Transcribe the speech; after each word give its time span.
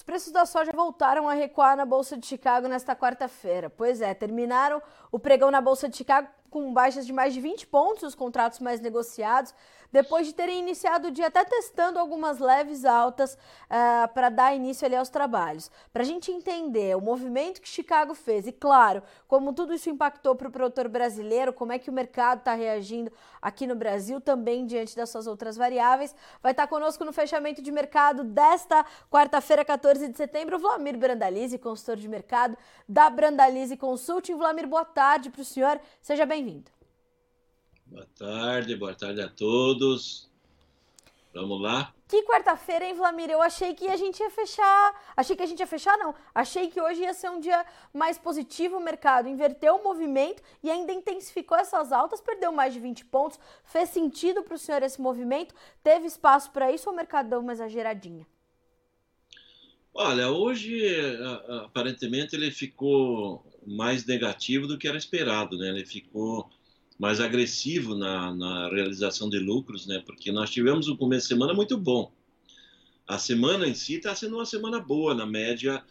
Os 0.00 0.02
preços 0.02 0.32
da 0.32 0.46
soja 0.46 0.72
voltaram 0.74 1.28
a 1.28 1.34
recuar 1.34 1.76
na 1.76 1.84
Bolsa 1.84 2.16
de 2.16 2.26
Chicago 2.26 2.66
nesta 2.66 2.96
quarta-feira. 2.96 3.68
Pois 3.68 4.00
é, 4.00 4.14
terminaram 4.14 4.80
o 5.12 5.18
pregão 5.18 5.50
na 5.50 5.60
Bolsa 5.60 5.90
de 5.90 5.96
Chicago 5.98 6.26
com 6.50 6.72
baixas 6.72 7.06
de 7.06 7.12
mais 7.12 7.32
de 7.32 7.40
20 7.40 7.66
pontos, 7.68 8.02
os 8.02 8.14
contratos 8.14 8.58
mais 8.58 8.80
negociados, 8.80 9.54
depois 9.92 10.26
de 10.26 10.32
terem 10.32 10.60
iniciado 10.60 11.08
o 11.08 11.10
dia 11.10 11.26
até 11.26 11.44
testando 11.44 11.98
algumas 11.98 12.38
leves 12.38 12.84
altas 12.84 13.34
uh, 13.34 14.12
para 14.14 14.28
dar 14.28 14.54
início 14.54 14.86
ali 14.86 14.94
aos 14.94 15.08
trabalhos. 15.08 15.70
Para 15.92 16.02
a 16.02 16.06
gente 16.06 16.30
entender 16.30 16.96
o 16.96 17.00
movimento 17.00 17.60
que 17.60 17.68
Chicago 17.68 18.14
fez 18.14 18.46
e, 18.46 18.52
claro, 18.52 19.02
como 19.26 19.52
tudo 19.52 19.74
isso 19.74 19.90
impactou 19.90 20.34
para 20.34 20.48
o 20.48 20.50
produtor 20.50 20.88
brasileiro, 20.88 21.52
como 21.52 21.72
é 21.72 21.78
que 21.78 21.90
o 21.90 21.92
mercado 21.92 22.38
está 22.38 22.54
reagindo 22.54 23.10
aqui 23.42 23.66
no 23.66 23.74
Brasil 23.74 24.20
também 24.20 24.66
diante 24.66 24.94
das 24.96 25.10
suas 25.10 25.26
outras 25.26 25.56
variáveis, 25.56 26.14
vai 26.42 26.52
estar 26.52 26.64
tá 26.64 26.68
conosco 26.68 27.04
no 27.04 27.12
fechamento 27.12 27.62
de 27.62 27.72
mercado 27.72 28.22
desta 28.22 28.84
quarta-feira, 29.10 29.64
14 29.64 30.08
de 30.08 30.16
setembro, 30.16 30.56
o 30.56 30.58
Vlamir 30.60 30.96
Brandalize, 30.96 31.58
consultor 31.58 31.96
de 31.96 32.08
mercado 32.08 32.56
da 32.88 33.08
Brandalize 33.10 33.76
Consulting. 33.76 34.36
Vlamir, 34.36 34.66
boa 34.66 34.84
tarde 34.84 35.30
para 35.30 35.42
o 35.42 35.44
senhor, 35.44 35.80
seja 36.00 36.24
bem-vindo. 36.40 36.70
Boa 37.86 38.06
tarde, 38.18 38.74
boa 38.74 38.94
tarde 38.94 39.20
a 39.20 39.28
todos. 39.28 40.30
Vamos 41.34 41.60
lá. 41.60 41.94
Que 42.08 42.22
quarta-feira, 42.22 42.86
hein, 42.86 42.94
Vlamir? 42.94 43.30
Eu 43.30 43.42
achei 43.42 43.74
que 43.74 43.86
a 43.86 43.96
gente 43.96 44.18
ia 44.20 44.30
fechar. 44.30 45.12
Achei 45.16 45.36
que 45.36 45.42
a 45.42 45.46
gente 45.46 45.60
ia 45.60 45.66
fechar, 45.66 45.96
não. 45.98 46.14
Achei 46.34 46.68
que 46.70 46.80
hoje 46.80 47.02
ia 47.02 47.12
ser 47.12 47.30
um 47.30 47.38
dia 47.38 47.64
mais 47.92 48.18
positivo. 48.18 48.78
O 48.78 48.80
mercado 48.80 49.28
inverteu 49.28 49.76
o 49.76 49.84
movimento 49.84 50.42
e 50.62 50.70
ainda 50.70 50.92
intensificou 50.92 51.58
essas 51.58 51.92
altas, 51.92 52.20
perdeu 52.20 52.50
mais 52.50 52.72
de 52.72 52.80
20 52.80 53.04
pontos. 53.04 53.38
Fez 53.62 53.90
sentido 53.90 54.42
para 54.42 54.54
o 54.54 54.58
senhor 54.58 54.82
esse 54.82 55.00
movimento? 55.00 55.54
Teve 55.84 56.06
espaço 56.06 56.50
para 56.50 56.72
isso 56.72 56.88
ou 56.88 56.94
o 56.94 56.96
mercado 56.96 57.28
deu 57.28 57.40
uma 57.40 57.52
exageradinha? 57.52 58.26
Olha, 59.92 60.30
hoje 60.30 60.82
aparentemente 61.64 62.34
ele 62.34 62.50
ficou 62.50 63.44
mais 63.66 64.04
negativo 64.06 64.66
do 64.66 64.78
que 64.78 64.88
era 64.88 64.96
esperado, 64.96 65.56
né? 65.58 65.68
Ele 65.68 65.84
ficou 65.84 66.50
mais 66.98 67.20
agressivo 67.20 67.94
na, 67.94 68.34
na 68.34 68.68
realização 68.68 69.28
de 69.28 69.38
lucros, 69.38 69.86
né? 69.86 70.02
Porque 70.04 70.30
nós 70.30 70.50
tivemos 70.50 70.88
um 70.88 70.96
começo 70.96 71.22
de 71.22 71.28
semana 71.28 71.54
muito 71.54 71.76
bom. 71.76 72.12
A 73.06 73.18
semana 73.18 73.66
em 73.66 73.74
si 73.74 73.94
está 73.94 74.14
sendo 74.14 74.36
uma 74.36 74.46
semana 74.46 74.78
boa 74.78 75.14
na 75.14 75.26
média 75.26 75.82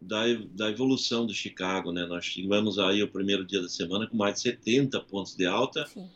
da, 0.00 0.24
da 0.50 0.70
evolução 0.70 1.26
do 1.26 1.34
Chicago, 1.34 1.92
né? 1.92 2.06
Nós 2.06 2.26
tivemos 2.26 2.78
aí 2.78 3.02
o 3.02 3.08
primeiro 3.08 3.44
dia 3.44 3.62
da 3.62 3.68
semana 3.68 4.06
com 4.06 4.16
mais 4.16 4.34
de 4.34 4.40
70 4.40 5.00
pontos 5.02 5.34
de 5.34 5.46
alta. 5.46 5.86
Sim. 5.86 6.08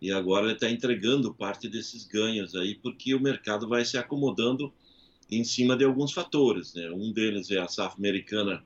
E 0.00 0.12
agora 0.12 0.46
ele 0.46 0.54
está 0.54 0.68
entregando 0.68 1.32
parte 1.32 1.68
desses 1.68 2.04
ganhos 2.04 2.54
aí, 2.54 2.74
porque 2.74 3.14
o 3.14 3.20
mercado 3.20 3.68
vai 3.68 3.84
se 3.84 3.96
acomodando 3.96 4.72
em 5.30 5.44
cima 5.44 5.76
de 5.76 5.84
alguns 5.84 6.12
fatores. 6.12 6.74
Né? 6.74 6.90
Um 6.90 7.12
deles 7.12 7.50
é 7.50 7.58
a 7.58 7.68
safra 7.68 7.98
americana 7.98 8.62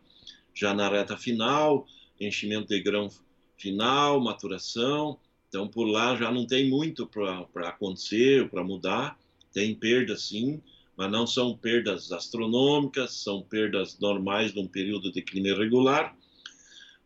já 0.58 0.74
na 0.74 0.88
reta 0.88 1.16
final, 1.16 1.86
enchimento 2.20 2.68
de 2.68 2.80
grão 2.80 3.08
final, 3.56 4.20
maturação. 4.20 5.18
Então, 5.48 5.68
por 5.68 5.84
lá 5.84 6.16
já 6.16 6.32
não 6.32 6.46
tem 6.46 6.68
muito 6.68 7.06
para 7.06 7.68
acontecer, 7.68 8.50
para 8.50 8.64
mudar. 8.64 9.16
Tem 9.52 9.74
perdas, 9.74 10.22
sim, 10.22 10.60
mas 10.96 11.10
não 11.10 11.26
são 11.26 11.56
perdas 11.56 12.10
astronômicas, 12.10 13.14
são 13.22 13.40
perdas 13.40 13.98
normais 14.00 14.52
de 14.52 14.58
um 14.58 14.66
período 14.66 15.12
de 15.12 15.22
clima 15.22 15.48
irregular, 15.48 16.14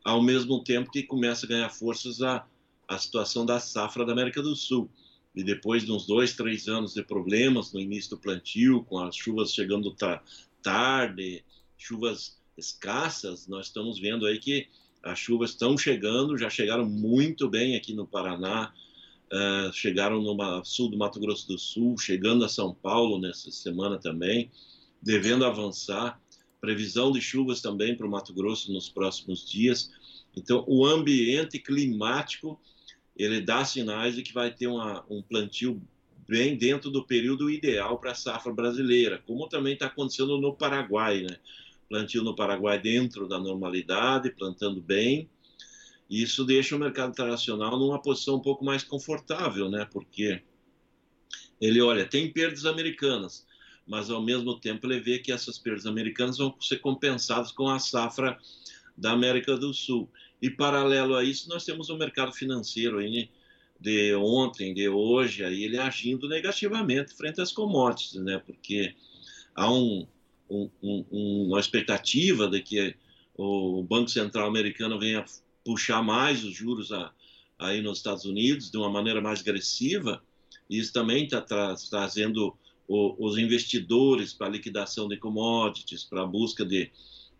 ao 0.03 0.23
mesmo 0.23 0.65
tempo 0.65 0.91
que 0.91 1.03
começa 1.03 1.45
a 1.45 1.49
ganhar 1.49 1.69
forças 1.69 2.23
a, 2.23 2.47
a 2.89 2.99
situação 2.99 3.45
da 3.45 3.61
safra 3.61 4.05
da 4.05 4.13
América 4.13 4.43
do 4.43 4.57
Sul. 4.57 4.91
E 5.35 5.45
depois 5.45 5.85
de 5.85 5.93
uns 5.93 6.07
dois, 6.07 6.35
três 6.35 6.69
anos 6.69 6.95
de 6.95 7.03
problemas 7.03 7.73
no 7.73 7.81
início 7.81 8.11
do 8.11 8.19
plantio, 8.19 8.83
com 8.85 8.99
as 8.99 9.15
chuvas 9.15 9.53
chegando 9.53 9.95
tarde, 10.63 11.45
chuvas 11.77 12.42
escassas, 12.57 13.47
nós 13.47 13.67
estamos 13.67 13.99
vendo 13.99 14.27
aí 14.27 14.39
que 14.39 14.69
as 15.03 15.19
chuvas 15.19 15.51
estão 15.51 15.77
chegando, 15.77 16.39
já 16.39 16.49
chegaram 16.49 16.89
muito 16.89 17.49
bem 17.49 17.77
aqui 17.77 17.93
no 17.93 18.07
Paraná, 18.07 18.73
uh, 19.33 19.73
chegaram 19.73 20.23
no 20.23 20.65
sul 20.65 20.91
do 20.91 20.97
Mato 20.97 21.19
Grosso 21.19 21.49
do 21.49 21.59
Sul, 21.59 21.99
chegando 21.99 22.45
a 22.45 22.49
São 22.49 22.75
Paulo 22.75 23.19
nessa 23.19 23.51
semana 23.51 23.99
também, 23.99 24.51
devendo 25.01 25.45
avançar. 25.45 26.21
Previsão 26.61 27.11
de 27.11 27.21
chuvas 27.21 27.61
também 27.61 27.97
para 27.97 28.07
o 28.07 28.11
Mato 28.11 28.33
Grosso 28.33 28.73
nos 28.73 28.89
próximos 28.89 29.51
dias. 29.51 29.91
Então, 30.37 30.65
o 30.69 30.87
ambiente 30.87 31.59
climático 31.59 32.61
ele 33.17 33.41
dá 33.41 33.65
sinais 33.65 34.15
de 34.15 34.23
que 34.23 34.33
vai 34.33 34.51
ter 34.51 34.67
uma, 34.67 35.05
um 35.11 35.21
plantio 35.21 35.83
bem 36.27 36.57
dentro 36.57 36.91
do 36.91 37.05
período 37.05 37.51
ideal 37.51 37.99
para 37.99 38.13
a 38.13 38.15
safra 38.15 38.53
brasileira, 38.53 39.23
como 39.27 39.49
também 39.49 39.75
está 39.75 39.87
acontecendo 39.87 40.41
no 40.41 40.55
Paraguai, 40.55 41.23
né? 41.23 41.37
Plantio 41.93 42.23
no 42.23 42.35
Paraguai 42.35 42.81
dentro 42.81 43.29
da 43.29 43.39
normalidade, 43.39 44.31
plantando 44.31 44.81
bem. 44.81 45.29
E 46.09 46.23
isso 46.23 46.43
deixa 46.43 46.75
o 46.75 46.79
mercado 46.79 47.11
internacional 47.11 47.79
numa 47.79 48.01
posição 48.01 48.37
um 48.37 48.41
pouco 48.41 48.65
mais 48.65 48.83
confortável, 48.83 49.69
né? 49.69 49.87
Porque 49.93 50.41
ele 51.61 51.83
olha, 51.83 52.07
tem 52.07 52.33
perdas 52.33 52.65
americanas, 52.65 53.47
mas 53.87 54.09
ao 54.09 54.23
mesmo 54.23 54.59
tempo 54.59 54.87
ele 54.87 55.01
vê 55.01 55.19
que 55.19 55.31
essas 55.31 55.59
perdas 55.59 55.85
americanas 55.85 56.39
vão 56.39 56.57
ser 56.63 56.79
compensadas 56.79 57.53
com 57.53 57.69
a 57.69 57.79
safra 57.79 58.39
da 58.97 59.11
América 59.13 59.55
do 59.55 59.75
Sul. 59.75 60.11
E 60.41 60.49
paralelo 60.49 61.15
a 61.15 61.23
isso, 61.23 61.47
nós 61.51 61.63
temos 61.63 61.91
o 61.91 61.99
mercado 61.99 62.33
financeiro 62.33 63.01
aí, 63.01 63.29
de 63.79 64.15
ontem, 64.15 64.73
de 64.73 64.89
hoje, 64.89 65.45
aí 65.45 65.65
ele 65.65 65.77
agindo 65.77 66.27
negativamente 66.27 67.15
frente 67.15 67.43
às 67.43 67.53
commodities, 67.53 68.23
né? 68.23 68.39
Porque 68.39 68.95
há 69.55 69.71
um, 69.71 70.07
um, 70.53 70.71
um, 71.11 71.47
uma 71.49 71.61
expectativa 71.61 72.49
de 72.49 72.61
que 72.61 72.95
o 73.35 73.83
Banco 73.83 74.11
Central 74.11 74.49
americano 74.49 74.99
venha 74.99 75.25
puxar 75.65 76.03
mais 76.03 76.45
os 76.45 76.55
juros 76.55 76.93
a, 76.93 77.13
aí 77.59 77.81
nos 77.81 77.99
Estados 77.99 78.25
Unidos 78.25 78.71
de 78.71 78.77
uma 78.77 78.91
maneira 78.91 79.21
mais 79.21 79.41
agressiva. 79.41 80.23
Isso 80.69 80.93
também 80.93 81.25
está 81.25 81.41
tra 81.41 81.75
trazendo 81.91 82.57
o, 82.87 83.27
os 83.27 83.39
investidores 83.39 84.33
para 84.33 84.49
liquidação 84.49 85.09
de 85.09 85.17
commodities, 85.17 86.05
para 86.05 86.23
a 86.23 86.27
busca 86.27 86.65
de, 86.65 86.91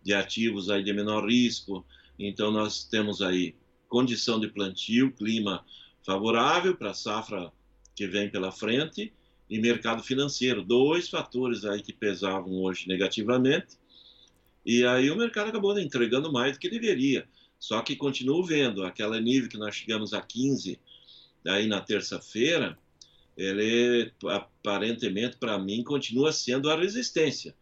de 0.03 0.13
ativos 0.13 0.69
aí 0.69 0.83
de 0.83 0.93
menor 0.93 1.27
risco. 1.27 1.85
Então 2.17 2.51
nós 2.51 2.83
temos 2.85 3.21
aí 3.21 3.55
condição 3.87 4.39
de 4.39 4.47
plantio, 4.47 5.11
clima 5.11 5.63
favorável 6.03 6.75
para 6.75 6.91
a 6.91 6.95
safra 6.95 7.51
que 7.95 8.07
vem 8.07 8.29
pela 8.29 8.51
frente 8.51 9.13
e 9.49 9.59
mercado 9.59 10.03
financeiro, 10.03 10.63
dois 10.63 11.09
fatores 11.09 11.63
aí 11.65 11.81
que 11.81 11.93
pesavam 11.93 12.61
hoje 12.61 12.87
negativamente. 12.87 13.77
E 14.65 14.85
aí 14.85 15.11
o 15.11 15.15
mercado 15.15 15.49
acabou 15.49 15.77
entregando 15.77 16.31
mais 16.31 16.53
do 16.53 16.59
que 16.59 16.69
deveria. 16.69 17.27
Só 17.59 17.81
que 17.81 17.95
continuo 17.95 18.43
vendo 18.43 18.83
aquela 18.83 19.21
nível 19.21 19.49
que 19.49 19.57
nós 19.57 19.75
chegamos 19.75 20.13
a 20.13 20.21
15 20.21 20.79
aí 21.47 21.67
na 21.67 21.79
terça-feira, 21.79 22.77
ele 23.37 24.11
aparentemente 24.27 25.37
para 25.37 25.57
mim 25.59 25.83
continua 25.83 26.33
sendo 26.33 26.69
a 26.69 26.75
resistência. 26.75 27.55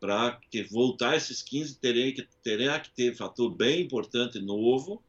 Para 0.00 0.40
que 0.50 0.62
voltar 0.64 1.16
esses 1.16 1.42
15 1.42 1.78
teria 1.78 2.12
que 2.12 2.26
teria 2.42 2.80
que 2.80 2.90
ter 2.90 3.14
fator 3.14 3.48
bem 3.48 3.82
importante 3.82 4.40
novo 4.40 5.02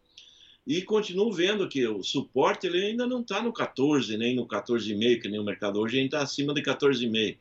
e 0.66 0.82
continuo 0.82 1.32
vendo 1.32 1.68
que 1.70 1.86
o 1.88 2.02
suporte 2.02 2.66
ele 2.66 2.84
ainda 2.84 3.06
não 3.06 3.22
está 3.22 3.42
no 3.42 3.54
14, 3.54 4.18
nem 4.18 4.36
no 4.36 4.48
14,5, 4.48 5.22
que 5.22 5.30
nem 5.30 5.40
o 5.40 5.44
mercado 5.44 5.80
hoje, 5.80 5.98
ainda 5.98 6.18
está 6.18 6.22
acima 6.24 6.54
de 6.54 6.62
14,5. 6.64 7.38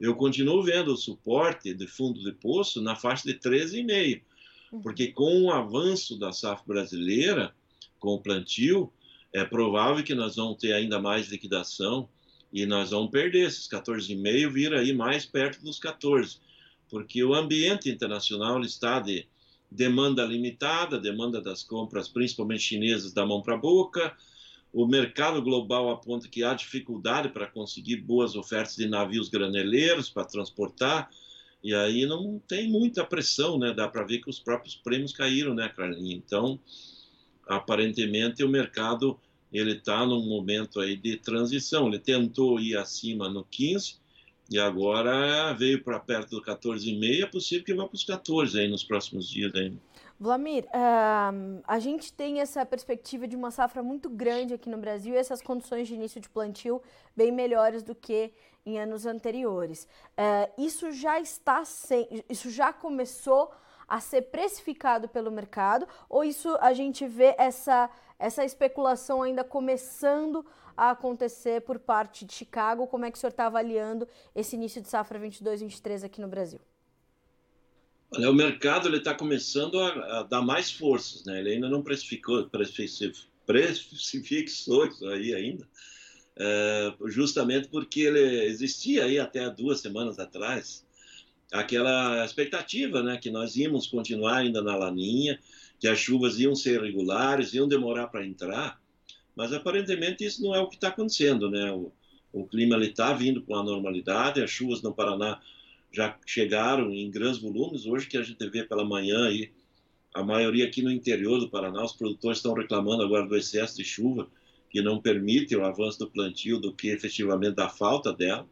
eu 0.00 0.14
continuo 0.14 0.62
vendo 0.62 0.92
o 0.92 0.96
suporte 0.96 1.74
de 1.74 1.86
fundo 1.86 2.22
de 2.22 2.32
poço 2.32 2.80
na 2.80 2.94
faixa 2.94 3.24
de 3.24 3.34
13,5, 3.34 4.22
uhum. 4.72 4.80
porque 4.80 5.08
com 5.08 5.42
o 5.42 5.50
avanço 5.50 6.16
da 6.18 6.32
safra 6.32 6.64
brasileira, 6.66 7.52
com 7.98 8.14
o 8.14 8.20
plantio, 8.20 8.92
é 9.32 9.44
provável 9.44 10.04
que 10.04 10.14
nós 10.14 10.36
vamos 10.36 10.58
ter 10.58 10.72
ainda 10.72 11.00
mais 11.00 11.28
liquidação 11.28 12.08
e 12.52 12.66
nós 12.66 12.90
vamos 12.90 13.10
perder 13.10 13.46
esses 13.46 13.66
14,5 13.66 14.50
vir 14.50 14.74
aí 14.74 14.92
mais 14.92 15.24
perto 15.24 15.64
dos 15.64 15.78
14, 15.80 16.38
porque 16.88 17.24
o 17.24 17.34
ambiente 17.34 17.88
internacional 17.88 18.60
está 18.60 19.00
de 19.00 19.26
demanda 19.72 20.24
limitada, 20.24 20.98
demanda 20.98 21.40
das 21.40 21.62
compras, 21.62 22.08
principalmente 22.08 22.62
chinesas, 22.62 23.12
da 23.12 23.24
mão 23.24 23.42
para 23.42 23.54
a 23.54 23.58
boca. 23.58 24.14
O 24.72 24.86
mercado 24.86 25.42
global 25.42 25.90
aponta 25.90 26.28
que 26.28 26.44
há 26.44 26.54
dificuldade 26.54 27.30
para 27.30 27.46
conseguir 27.46 27.96
boas 27.96 28.34
ofertas 28.36 28.76
de 28.76 28.86
navios 28.86 29.28
graneleiros 29.28 30.08
para 30.08 30.24
transportar, 30.24 31.10
e 31.62 31.74
aí 31.74 32.06
não 32.06 32.40
tem 32.48 32.70
muita 32.70 33.04
pressão, 33.04 33.58
né? 33.58 33.72
Dá 33.72 33.86
para 33.86 34.04
ver 34.04 34.18
que 34.18 34.28
os 34.28 34.40
próprios 34.40 34.74
prêmios 34.74 35.12
caíram, 35.12 35.54
né, 35.54 35.68
Carlinhos? 35.68 36.22
Então, 36.24 36.58
aparentemente, 37.46 38.42
o 38.42 38.48
mercado 38.48 39.18
ele 39.52 39.72
está 39.72 40.04
num 40.04 40.26
momento 40.26 40.80
aí 40.80 40.96
de 40.96 41.18
transição. 41.18 41.86
Ele 41.86 41.98
tentou 41.98 42.58
ir 42.58 42.76
acima 42.76 43.28
no 43.28 43.44
15 43.44 44.01
e 44.52 44.60
agora 44.60 45.52
veio 45.54 45.82
para 45.82 45.98
perto 45.98 46.36
do 46.36 46.42
14,5. 46.42 47.22
É 47.22 47.26
possível 47.26 47.64
que 47.64 47.74
vá 47.74 47.86
para 47.86 47.94
os 47.94 48.04
14 48.04 48.60
aí 48.60 48.68
nos 48.68 48.84
próximos 48.84 49.28
dias 49.28 49.54
ainda. 49.54 49.78
Vlamir, 50.18 50.64
uh, 50.66 51.62
a 51.66 51.78
gente 51.80 52.12
tem 52.12 52.40
essa 52.40 52.64
perspectiva 52.64 53.26
de 53.26 53.34
uma 53.34 53.50
safra 53.50 53.82
muito 53.82 54.08
grande 54.08 54.54
aqui 54.54 54.70
no 54.70 54.78
Brasil 54.78 55.14
e 55.14 55.16
essas 55.16 55.42
condições 55.42 55.88
de 55.88 55.94
início 55.94 56.20
de 56.20 56.28
plantio 56.28 56.80
bem 57.16 57.32
melhores 57.32 57.82
do 57.82 57.94
que 57.94 58.32
em 58.64 58.78
anos 58.78 59.04
anteriores. 59.04 59.88
Uh, 60.16 60.62
isso 60.62 60.92
já 60.92 61.18
está 61.18 61.64
sem, 61.64 62.24
isso 62.30 62.50
já 62.50 62.72
começou 62.72 63.50
a 63.88 63.98
ser 63.98 64.22
precificado 64.22 65.08
pelo 65.08 65.30
mercado 65.30 65.88
ou 66.08 66.22
isso 66.22 66.56
a 66.60 66.72
gente 66.72 67.06
vê 67.06 67.34
essa 67.36 67.90
essa 68.18 68.44
especulação 68.44 69.20
ainda 69.20 69.42
começando 69.42 70.46
acontecer 70.76 71.60
por 71.62 71.78
parte 71.78 72.24
de 72.24 72.32
Chicago? 72.32 72.86
Como 72.86 73.04
é 73.04 73.10
que 73.10 73.18
o 73.18 73.20
senhor 73.20 73.30
está 73.30 73.46
avaliando 73.46 74.06
esse 74.34 74.56
início 74.56 74.80
de 74.80 74.88
safra 74.88 75.18
22-23 75.18 76.04
aqui 76.04 76.20
no 76.20 76.28
Brasil? 76.28 76.60
Olha, 78.10 78.30
o 78.30 78.34
mercado 78.34 78.94
está 78.94 79.14
começando 79.14 79.80
a, 79.80 80.18
a, 80.18 80.22
dar 80.22 80.42
mais 80.42 80.70
forças, 80.70 81.24
né? 81.24 81.40
Ele 81.40 81.54
ainda 81.54 81.68
não 81.68 81.82
precificou, 81.82 82.48
precificou 82.48 83.16
isso 84.86 85.08
aí 85.08 85.34
ainda, 85.34 85.66
é, 86.36 86.94
justamente 87.06 87.68
porque 87.68 88.00
ele 88.00 88.44
existia 88.44 89.04
aí 89.04 89.18
até 89.18 89.48
duas 89.50 89.80
semanas 89.80 90.18
atrás 90.18 90.84
aquela 91.52 92.24
expectativa, 92.24 93.02
né, 93.02 93.18
que 93.18 93.30
nós 93.30 93.56
íamos 93.56 93.86
continuar 93.86 94.38
ainda 94.38 94.62
na 94.62 94.74
laninha, 94.74 95.38
que 95.78 95.86
as 95.86 95.98
chuvas 95.98 96.40
iam 96.40 96.54
ser 96.54 96.80
regulares, 96.80 97.52
iam 97.52 97.68
demorar 97.68 98.06
para 98.06 98.24
entrar, 98.24 98.80
mas 99.34 99.52
aparentemente 99.52 100.24
isso 100.24 100.42
não 100.42 100.54
é 100.54 100.60
o 100.60 100.68
que 100.68 100.76
está 100.76 100.88
acontecendo, 100.88 101.50
né? 101.50 101.72
O, 101.72 101.92
o 102.32 102.46
clima 102.46 102.76
está 102.84 103.12
vindo 103.12 103.42
com 103.42 103.54
a 103.54 103.62
normalidade, 103.62 104.42
as 104.42 104.50
chuvas 104.50 104.82
no 104.82 104.94
Paraná 104.94 105.40
já 105.92 106.18
chegaram 106.26 106.90
em 106.92 107.10
grandes 107.10 107.40
volumes. 107.40 107.86
Hoje 107.86 108.06
que 108.06 108.16
a 108.16 108.22
gente 108.22 108.48
vê 108.48 108.64
pela 108.64 108.84
manhã 108.84 109.26
aí, 109.26 109.52
a 110.14 110.22
maioria 110.22 110.66
aqui 110.66 110.82
no 110.82 110.90
interior 110.90 111.38
do 111.38 111.50
Paraná, 111.50 111.84
os 111.84 111.92
produtores 111.92 112.38
estão 112.38 112.54
reclamando 112.54 113.02
agora 113.02 113.26
do 113.26 113.36
excesso 113.36 113.76
de 113.76 113.84
chuva, 113.84 114.28
que 114.70 114.80
não 114.80 115.00
permite 115.00 115.54
o 115.54 115.64
avanço 115.64 115.98
do 115.98 116.10
plantio 116.10 116.58
do 116.58 116.72
que 116.72 116.88
efetivamente 116.88 117.54
da 117.54 117.68
falta 117.68 118.12
dela. 118.12 118.46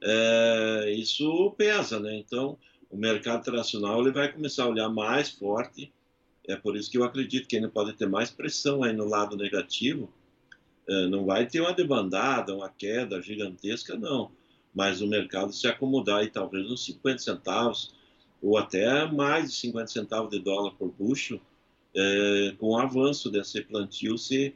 É, 0.00 0.94
isso 0.96 1.52
pesa, 1.56 1.98
né? 1.98 2.16
Então, 2.16 2.56
o 2.90 2.96
mercado 2.96 3.40
internacional 3.40 4.00
ele 4.00 4.12
vai 4.12 4.32
começar 4.32 4.64
a 4.64 4.68
olhar 4.68 4.88
mais 4.88 5.30
forte 5.30 5.92
é 6.46 6.56
por 6.56 6.76
isso 6.76 6.90
que 6.90 6.98
eu 6.98 7.04
acredito 7.04 7.46
que 7.46 7.56
ainda 7.56 7.68
pode 7.68 7.92
ter 7.94 8.08
mais 8.08 8.30
pressão 8.30 8.82
aí 8.82 8.92
no 8.92 9.04
lado 9.04 9.36
negativo. 9.36 10.12
É, 10.88 11.06
não 11.06 11.24
vai 11.24 11.46
ter 11.46 11.60
uma 11.60 11.72
debandada, 11.72 12.54
uma 12.54 12.68
queda 12.68 13.22
gigantesca, 13.22 13.96
não. 13.96 14.30
Mas 14.74 15.00
o 15.00 15.06
mercado 15.06 15.52
se 15.52 15.66
acomodar 15.66 16.20
aí 16.20 16.30
talvez 16.30 16.70
uns 16.70 16.84
50 16.84 17.18
centavos 17.18 17.94
ou 18.42 18.58
até 18.58 19.06
mais 19.10 19.50
de 19.50 19.56
50 19.56 19.86
centavos 19.86 20.30
de 20.30 20.40
dólar 20.40 20.72
por 20.72 20.90
bucho, 20.90 21.40
é, 21.94 22.54
com 22.58 22.70
o 22.70 22.78
avanço 22.78 23.30
desse 23.30 23.60
plantio, 23.62 24.18
se 24.18 24.54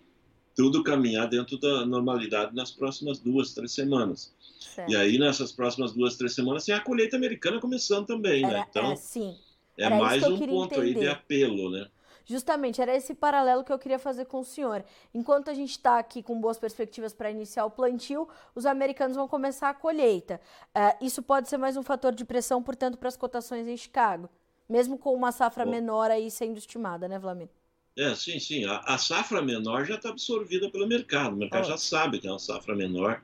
tudo 0.56 0.82
caminhar 0.82 1.28
dentro 1.28 1.58
da 1.58 1.86
normalidade 1.86 2.54
nas 2.54 2.72
próximas 2.72 3.20
duas, 3.20 3.52
três 3.54 3.72
semanas. 3.72 4.34
Certo. 4.58 4.90
E 4.90 4.96
aí, 4.96 5.18
nessas 5.18 5.52
próximas 5.52 5.92
duas, 5.92 6.16
três 6.16 6.34
semanas, 6.34 6.64
tem 6.64 6.74
a 6.74 6.80
colheita 6.80 7.16
americana 7.16 7.60
começando 7.60 8.06
também, 8.06 8.42
né? 8.42 8.58
É, 8.58 8.66
então, 8.68 8.92
é, 8.92 8.96
sim. 8.96 9.36
É 9.76 9.90
mais 9.90 10.22
um 10.22 10.38
ponto 10.38 10.74
entender. 10.74 10.80
aí 10.80 10.94
de 10.94 11.08
apelo, 11.08 11.70
né? 11.70 11.88
Justamente, 12.28 12.82
era 12.82 12.94
esse 12.94 13.14
paralelo 13.14 13.62
que 13.62 13.72
eu 13.72 13.78
queria 13.78 14.00
fazer 14.00 14.24
com 14.24 14.40
o 14.40 14.44
senhor. 14.44 14.84
Enquanto 15.14 15.48
a 15.48 15.54
gente 15.54 15.70
está 15.70 15.96
aqui 15.96 16.24
com 16.24 16.40
boas 16.40 16.58
perspectivas 16.58 17.12
para 17.12 17.30
iniciar 17.30 17.64
o 17.64 17.70
plantio, 17.70 18.28
os 18.52 18.66
americanos 18.66 19.16
vão 19.16 19.28
começar 19.28 19.70
a 19.70 19.74
colheita. 19.74 20.40
Uh, 20.74 21.04
isso 21.04 21.22
pode 21.22 21.48
ser 21.48 21.56
mais 21.56 21.76
um 21.76 21.84
fator 21.84 22.12
de 22.12 22.24
pressão, 22.24 22.60
portanto, 22.60 22.98
para 22.98 23.08
as 23.08 23.16
cotações 23.16 23.68
em 23.68 23.76
Chicago, 23.76 24.28
mesmo 24.68 24.98
com 24.98 25.14
uma 25.14 25.30
safra 25.30 25.64
Bom. 25.64 25.70
menor 25.70 26.10
aí 26.10 26.28
sendo 26.28 26.58
estimada, 26.58 27.06
né, 27.06 27.16
Vladimir? 27.16 27.48
É, 27.96 28.12
sim, 28.16 28.40
sim. 28.40 28.64
A, 28.64 28.80
a 28.80 28.98
safra 28.98 29.40
menor 29.40 29.86
já 29.86 29.94
está 29.94 30.08
absorvida 30.08 30.68
pelo 30.68 30.88
mercado. 30.88 31.34
O 31.34 31.38
mercado 31.38 31.68
já 31.68 31.78
sabe 31.78 32.18
que 32.18 32.26
é 32.26 32.30
uma 32.30 32.40
safra 32.40 32.74
menor. 32.74 33.22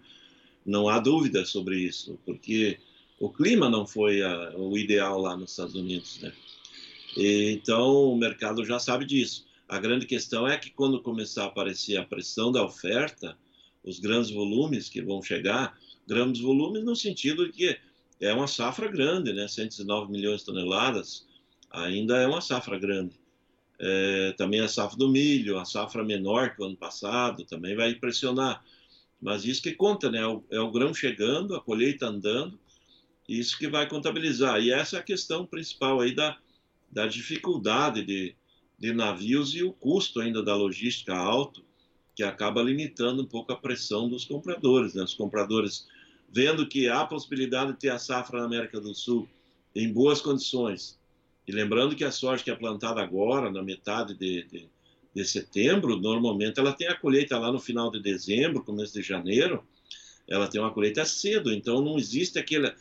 Não 0.65 0.89
há 0.89 1.01
dúvida 1.01 1.45
sobre 1.45 1.77
isso, 1.77 2.21
porque 2.25 2.79
o 3.23 3.31
clima 3.31 3.71
não 3.71 3.87
foi 3.87 4.21
a, 4.21 4.53
o 4.57 4.77
ideal 4.77 5.21
lá 5.21 5.37
nos 5.37 5.53
Estados 5.53 5.77
Unidos, 5.77 6.19
né? 6.21 6.33
E, 7.17 7.53
então 7.53 8.11
o 8.11 8.17
mercado 8.17 8.65
já 8.65 8.81
sabe 8.81 9.05
disso. 9.05 9.47
A 9.69 9.79
grande 9.79 10.07
questão 10.07 10.45
é 10.45 10.59
que 10.59 10.71
quando 10.71 11.01
começar 11.01 11.45
a 11.45 11.47
aparecer 11.47 11.97
a 11.97 12.05
pressão 12.05 12.51
da 12.51 12.65
oferta, 12.65 13.39
os 13.85 14.01
grandes 14.01 14.33
volumes 14.33 14.89
que 14.89 15.01
vão 15.01 15.23
chegar, 15.23 15.79
grandes 16.05 16.43
volumes 16.43 16.83
no 16.83 16.97
sentido 16.97 17.47
de 17.47 17.53
que 17.53 17.79
é 18.21 18.35
uma 18.35 18.49
safra 18.49 18.89
grande, 18.89 19.33
né? 19.33 19.47
109 19.47 20.11
milhões 20.11 20.41
de 20.41 20.47
toneladas, 20.47 21.25
ainda 21.71 22.17
é 22.17 22.27
uma 22.27 22.41
safra 22.41 22.77
grande. 22.77 23.15
É, 23.79 24.35
também 24.37 24.59
a 24.59 24.67
safra 24.67 24.99
do 24.99 25.09
milho, 25.09 25.61
a 25.61 25.65
safra 25.65 26.03
menor 26.03 26.57
que 26.57 26.61
o 26.61 26.65
ano 26.65 26.77
passado, 26.77 27.45
também 27.45 27.77
vai 27.77 27.93
impressionar. 27.93 28.65
Mas 29.21 29.45
isso 29.45 29.63
que 29.63 29.71
conta, 29.71 30.11
né? 30.11 30.19
É 30.19 30.27
o, 30.27 30.43
é 30.51 30.59
o 30.59 30.73
grão 30.73 30.93
chegando, 30.93 31.55
a 31.55 31.61
colheita 31.61 32.07
andando, 32.07 32.59
isso 33.39 33.59
que 33.59 33.69
vai 33.69 33.89
contabilizar. 33.89 34.61
E 34.61 34.73
essa 34.73 34.97
é 34.97 35.01
a 35.01 35.03
questão 35.03 35.47
principal 35.47 36.01
aí 36.01 36.15
da, 36.15 36.39
da 36.91 37.07
dificuldade 37.07 38.05
de, 38.05 38.35
de 38.79 38.93
navios 38.93 39.55
e 39.55 39.63
o 39.63 39.73
custo 39.73 40.21
ainda 40.21 40.43
da 40.43 40.55
logística 40.55 41.15
alto, 41.15 41.65
que 42.15 42.23
acaba 42.23 42.63
limitando 42.63 43.23
um 43.23 43.27
pouco 43.27 43.53
a 43.53 43.57
pressão 43.57 44.09
dos 44.09 44.25
compradores. 44.25 44.95
Né? 44.95 45.03
Os 45.03 45.15
compradores, 45.15 45.87
vendo 46.31 46.67
que 46.67 46.89
há 46.89 47.05
possibilidade 47.05 47.73
de 47.73 47.79
ter 47.79 47.91
a 47.91 47.99
safra 47.99 48.41
na 48.41 48.47
América 48.47 48.81
do 48.81 48.95
Sul 48.95 49.29
em 49.75 49.91
boas 49.91 50.21
condições, 50.21 51.01
e 51.47 51.53
lembrando 51.53 51.97
que 51.97 52.05
a 52.05 52.11
soja 52.11 52.45
que 52.45 52.51
é 52.51 52.55
plantada 52.55 53.03
agora, 53.03 53.51
na 53.51 53.63
metade 53.63 54.15
de, 54.15 54.45
de, 54.45 54.69
de 55.15 55.25
setembro, 55.25 55.97
normalmente 55.97 56.61
ela 56.61 56.73
tem 56.73 56.87
a 56.87 56.95
colheita 56.95 57.39
lá 57.39 57.51
no 57.51 57.59
final 57.59 57.91
de 57.91 58.01
dezembro, 58.01 58.63
começo 58.63 58.93
de 58.93 59.03
janeiro, 59.03 59.65
ela 60.29 60.47
tem 60.47 60.61
uma 60.61 60.73
colheita 60.73 61.05
cedo, 61.05 61.53
então 61.53 61.83
não 61.83 61.99
existe 61.99 62.39
aquele, 62.39 62.73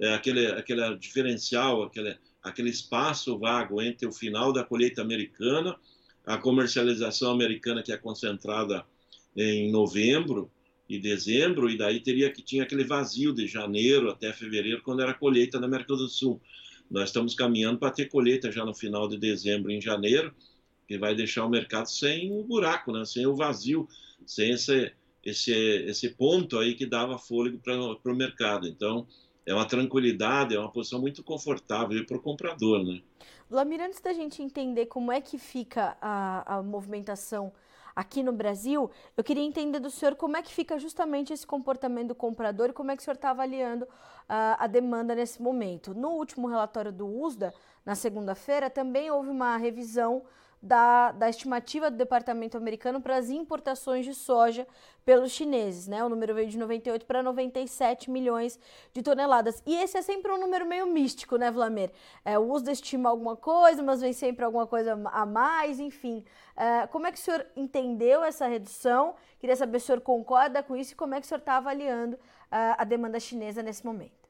é, 0.00 0.14
aquele, 0.14 0.46
aquele 0.46 0.96
diferencial, 0.96 1.82
aquele, 1.82 2.16
aquele 2.42 2.70
espaço 2.70 3.38
vago 3.38 3.80
entre 3.80 4.06
o 4.06 4.12
final 4.12 4.52
da 4.52 4.64
colheita 4.64 5.02
americana, 5.02 5.76
a 6.24 6.36
comercialização 6.36 7.30
americana 7.30 7.82
que 7.82 7.92
é 7.92 7.96
concentrada 7.96 8.84
em 9.36 9.70
novembro 9.70 10.50
e 10.88 10.98
dezembro, 10.98 11.68
e 11.68 11.76
daí 11.76 12.00
teria 12.00 12.30
que 12.30 12.42
tinha 12.42 12.62
aquele 12.62 12.84
vazio 12.84 13.32
de 13.32 13.46
janeiro 13.46 14.10
até 14.10 14.32
fevereiro, 14.32 14.82
quando 14.82 15.02
era 15.02 15.14
colheita 15.14 15.58
na 15.58 15.66
América 15.66 15.94
do 15.96 16.08
Sul. 16.08 16.40
Nós 16.90 17.08
estamos 17.08 17.34
caminhando 17.34 17.78
para 17.78 17.90
ter 17.90 18.06
colheita 18.06 18.52
já 18.52 18.64
no 18.64 18.74
final 18.74 19.08
de 19.08 19.18
dezembro 19.18 19.70
em 19.70 19.80
janeiro, 19.80 20.32
que 20.86 20.96
vai 20.96 21.14
deixar 21.14 21.44
o 21.44 21.50
mercado 21.50 21.86
sem 21.86 22.32
o 22.32 22.44
buraco, 22.44 22.92
né? 22.92 23.04
sem 23.04 23.26
o 23.26 23.34
vazio, 23.34 23.88
sem 24.24 24.50
esse, 24.50 24.92
esse, 25.24 25.52
esse 25.52 26.10
ponto 26.10 26.58
aí 26.58 26.74
que 26.74 26.86
dava 26.86 27.18
fôlego 27.18 27.58
para 27.58 28.12
o 28.12 28.16
mercado. 28.16 28.68
Então, 28.68 29.06
é 29.46 29.54
uma 29.54 29.66
tranquilidade, 29.66 30.56
é 30.56 30.58
uma 30.58 30.70
posição 30.70 31.00
muito 31.00 31.22
confortável 31.22 32.04
para 32.04 32.16
o 32.16 32.20
comprador, 32.20 32.84
né? 32.84 33.00
Vlamir, 33.48 33.80
antes 33.80 34.00
da 34.00 34.12
gente 34.12 34.42
entender 34.42 34.86
como 34.86 35.12
é 35.12 35.20
que 35.20 35.38
fica 35.38 35.96
a, 36.00 36.56
a 36.56 36.62
movimentação 36.62 37.52
aqui 37.94 38.22
no 38.22 38.32
Brasil, 38.32 38.90
eu 39.16 39.24
queria 39.24 39.42
entender 39.42 39.78
do 39.78 39.88
senhor 39.88 40.16
como 40.16 40.36
é 40.36 40.42
que 40.42 40.52
fica 40.52 40.78
justamente 40.78 41.32
esse 41.32 41.46
comportamento 41.46 42.08
do 42.08 42.14
comprador 42.14 42.70
e 42.70 42.72
como 42.72 42.90
é 42.90 42.96
que 42.96 43.00
o 43.00 43.04
senhor 43.04 43.14
está 43.14 43.30
avaliando 43.30 43.84
uh, 43.84 44.58
a 44.58 44.66
demanda 44.66 45.14
nesse 45.14 45.40
momento. 45.40 45.94
No 45.94 46.10
último 46.10 46.48
relatório 46.48 46.92
do 46.92 47.06
USDA, 47.06 47.54
na 47.86 47.94
segunda-feira, 47.94 48.68
também 48.68 49.10
houve 49.10 49.30
uma 49.30 49.56
revisão 49.56 50.24
da, 50.66 51.12
da 51.12 51.28
estimativa 51.28 51.90
do 51.90 51.96
departamento 51.96 52.56
americano 52.56 53.00
para 53.00 53.16
as 53.16 53.30
importações 53.30 54.04
de 54.04 54.14
soja 54.14 54.66
pelos 55.04 55.30
chineses, 55.30 55.86
né? 55.86 56.04
O 56.04 56.08
número 56.08 56.34
veio 56.34 56.48
de 56.48 56.58
98 56.58 57.06
para 57.06 57.22
97 57.22 58.10
milhões 58.10 58.58
de 58.92 59.02
toneladas. 59.02 59.62
E 59.64 59.76
esse 59.76 59.96
é 59.96 60.02
sempre 60.02 60.32
um 60.32 60.38
número 60.38 60.66
meio 60.66 60.86
místico, 60.86 61.36
né, 61.36 61.48
Vlamer? 61.50 61.92
É, 62.24 62.36
o 62.36 62.50
USDA 62.50 62.72
estima 62.72 63.08
alguma 63.08 63.36
coisa, 63.36 63.80
mas 63.82 64.00
vem 64.00 64.12
sempre 64.12 64.44
alguma 64.44 64.66
coisa 64.66 65.00
a 65.12 65.24
mais, 65.24 65.78
enfim. 65.78 66.24
É, 66.56 66.88
como 66.88 67.06
é 67.06 67.12
que 67.12 67.18
o 67.18 67.22
senhor 67.22 67.46
entendeu 67.54 68.24
essa 68.24 68.48
redução? 68.48 69.14
Queria 69.38 69.54
saber 69.54 69.78
se 69.78 69.84
o 69.84 69.86
senhor 69.86 70.00
concorda 70.00 70.62
com 70.62 70.76
isso 70.76 70.92
e 70.92 70.96
como 70.96 71.14
é 71.14 71.20
que 71.20 71.26
o 71.26 71.28
senhor 71.28 71.38
está 71.38 71.58
avaliando 71.58 72.16
uh, 72.16 72.74
a 72.76 72.82
demanda 72.82 73.20
chinesa 73.20 73.62
nesse 73.62 73.86
momento. 73.86 74.25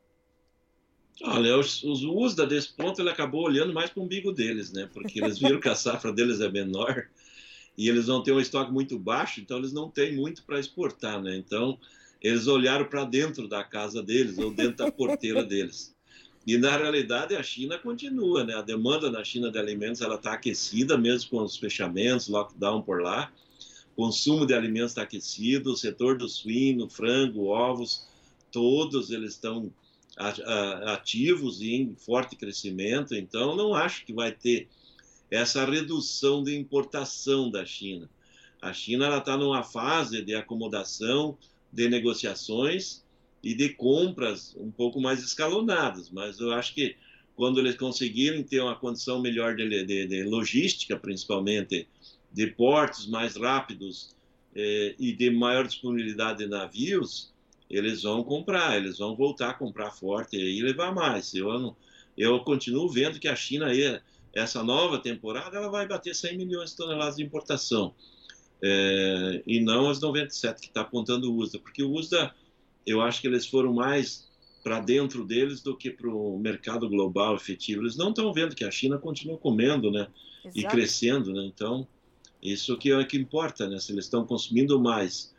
Olha, 1.22 1.58
os, 1.58 1.82
USDA 1.82 2.46
desse 2.46 2.72
ponto 2.72 3.00
ele 3.00 3.08
acabou 3.08 3.44
olhando 3.44 3.72
mais 3.72 3.88
para 3.88 4.00
o 4.00 4.04
umbigo 4.04 4.32
deles, 4.32 4.70
né? 4.72 4.88
Porque 4.92 5.18
eles 5.18 5.38
viram 5.38 5.58
que 5.58 5.68
a 5.68 5.74
safra 5.74 6.12
deles 6.12 6.40
é 6.40 6.50
menor 6.50 7.08
e 7.76 7.88
eles 7.88 8.06
vão 8.06 8.22
ter 8.22 8.32
um 8.32 8.40
estoque 8.40 8.70
muito 8.70 8.98
baixo, 8.98 9.40
então 9.40 9.58
eles 9.58 9.72
não 9.72 9.90
têm 9.90 10.14
muito 10.14 10.42
para 10.44 10.60
exportar, 10.60 11.22
né? 11.22 11.36
Então 11.36 11.78
eles 12.20 12.46
olharam 12.46 12.84
para 12.84 13.04
dentro 13.04 13.48
da 13.48 13.64
casa 13.64 14.02
deles 14.02 14.38
ou 14.38 14.52
dentro 14.52 14.84
da 14.84 14.92
porteira 14.92 15.42
deles. 15.42 15.94
E 16.46 16.56
na 16.58 16.76
realidade 16.76 17.34
a 17.34 17.42
China 17.42 17.78
continua, 17.78 18.44
né? 18.44 18.54
A 18.54 18.62
demanda 18.62 19.10
na 19.10 19.24
China 19.24 19.50
de 19.50 19.58
alimentos 19.58 20.02
ela 20.02 20.16
está 20.16 20.34
aquecida 20.34 20.98
mesmo 20.98 21.30
com 21.30 21.42
os 21.42 21.56
fechamentos, 21.56 22.28
lockdown 22.28 22.82
por 22.82 23.02
lá. 23.02 23.32
O 23.96 24.04
consumo 24.04 24.46
de 24.46 24.52
alimentos 24.52 24.90
está 24.90 25.02
aquecido, 25.02 25.72
o 25.72 25.76
setor 25.76 26.18
do 26.18 26.28
suíno, 26.28 26.88
frango, 26.90 27.46
ovos, 27.46 28.06
todos 28.52 29.10
eles 29.10 29.32
estão 29.32 29.72
ativos 30.16 31.60
e 31.60 31.74
em 31.74 31.94
forte 31.94 32.36
crescimento, 32.36 33.14
então 33.14 33.54
não 33.54 33.74
acho 33.74 34.04
que 34.06 34.12
vai 34.12 34.32
ter 34.32 34.68
essa 35.30 35.64
redução 35.64 36.42
de 36.42 36.56
importação 36.56 37.50
da 37.50 37.64
China. 37.66 38.08
A 38.62 38.72
China 38.72 39.16
está 39.16 39.36
numa 39.36 39.62
fase 39.62 40.22
de 40.22 40.34
acomodação, 40.34 41.36
de 41.72 41.88
negociações 41.88 43.04
e 43.42 43.54
de 43.54 43.68
compras 43.70 44.56
um 44.56 44.70
pouco 44.70 45.00
mais 45.00 45.22
escalonadas, 45.22 46.10
mas 46.10 46.40
eu 46.40 46.52
acho 46.52 46.74
que 46.74 46.96
quando 47.34 47.60
eles 47.60 47.76
conseguirem 47.76 48.42
ter 48.42 48.60
uma 48.60 48.74
condição 48.74 49.20
melhor 49.20 49.54
de, 49.54 49.84
de, 49.84 50.06
de 50.06 50.24
logística, 50.24 50.96
principalmente 50.96 51.86
de 52.32 52.46
portos 52.46 53.06
mais 53.06 53.36
rápidos 53.36 54.16
eh, 54.54 54.94
e 54.98 55.12
de 55.12 55.30
maior 55.30 55.66
disponibilidade 55.66 56.38
de 56.38 56.46
navios, 56.46 57.32
eles 57.68 58.02
vão 58.02 58.22
comprar, 58.22 58.76
eles 58.76 58.98
vão 58.98 59.16
voltar 59.16 59.50
a 59.50 59.54
comprar 59.54 59.90
forte 59.90 60.36
e 60.36 60.62
levar 60.62 60.94
mais. 60.94 61.34
Eu, 61.34 61.58
não, 61.58 61.76
eu 62.16 62.40
continuo 62.40 62.88
vendo 62.88 63.18
que 63.18 63.28
a 63.28 63.36
China, 63.36 63.66
essa 64.32 64.62
nova 64.62 64.98
temporada, 64.98 65.56
ela 65.56 65.68
vai 65.68 65.86
bater 65.86 66.14
100 66.14 66.36
milhões 66.36 66.70
de 66.70 66.76
toneladas 66.76 67.16
de 67.16 67.24
importação. 67.24 67.94
É, 68.62 69.42
e 69.46 69.60
não 69.60 69.90
as 69.90 70.00
97 70.00 70.60
que 70.60 70.68
está 70.68 70.80
apontando 70.80 71.30
o 71.30 71.36
USDA, 71.36 71.58
porque 71.58 71.82
o 71.82 71.92
USDA, 71.92 72.34
eu 72.86 73.00
acho 73.02 73.20
que 73.20 73.26
eles 73.26 73.46
foram 73.46 73.72
mais 73.72 74.26
para 74.62 74.80
dentro 74.80 75.24
deles 75.24 75.60
do 75.60 75.76
que 75.76 75.90
para 75.90 76.08
o 76.08 76.38
mercado 76.38 76.88
global 76.88 77.36
efetivo. 77.36 77.82
Eles 77.82 77.96
não 77.96 78.08
estão 78.08 78.32
vendo 78.32 78.54
que 78.54 78.64
a 78.64 78.70
China 78.70 78.98
continua 78.98 79.38
comendo, 79.38 79.90
né? 79.90 80.08
Exato. 80.44 80.58
E 80.58 80.64
crescendo, 80.64 81.32
né? 81.32 81.44
Então, 81.44 81.86
isso 82.42 82.76
que 82.76 82.90
é 82.90 82.98
o 82.98 83.06
que 83.06 83.16
importa, 83.16 83.68
né? 83.68 83.78
Se 83.78 83.92
eles 83.92 84.06
estão 84.06 84.26
consumindo 84.26 84.80
mais 84.80 85.32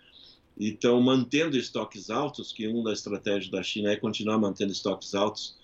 então, 0.60 1.00
mantendo 1.02 1.56
estoques 1.56 2.10
altos, 2.10 2.52
que 2.52 2.68
uma 2.68 2.90
das 2.90 3.00
estratégias 3.00 3.50
da 3.50 3.62
China 3.62 3.92
é 3.92 3.96
continuar 3.96 4.40
mantendo 4.40 4.72
estoques 4.72 5.14
altos 5.14 5.56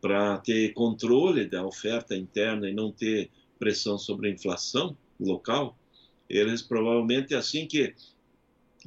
para 0.00 0.38
ter 0.38 0.72
controle 0.74 1.46
da 1.46 1.64
oferta 1.64 2.16
interna 2.16 2.68
e 2.68 2.74
não 2.74 2.90
ter 2.90 3.30
pressão 3.58 3.96
sobre 3.96 4.28
a 4.28 4.32
inflação 4.32 4.96
local, 5.20 5.78
eles 6.28 6.62
provavelmente, 6.62 7.34
assim 7.34 7.66
que 7.66 7.94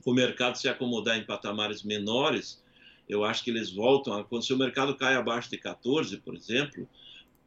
o 0.05 0.13
mercado 0.13 0.57
se 0.57 0.67
acomodar 0.67 1.17
em 1.17 1.25
patamares 1.25 1.81
menores, 1.81 2.61
eu 3.07 3.23
acho 3.23 3.43
que 3.43 3.49
eles 3.49 3.71
voltam, 3.71 4.21
quando 4.25 4.43
se 4.43 4.53
o 4.53 4.57
mercado 4.57 4.95
cai 4.95 5.15
abaixo 5.15 5.49
de 5.49 5.57
14, 5.57 6.17
por 6.17 6.35
exemplo, 6.35 6.87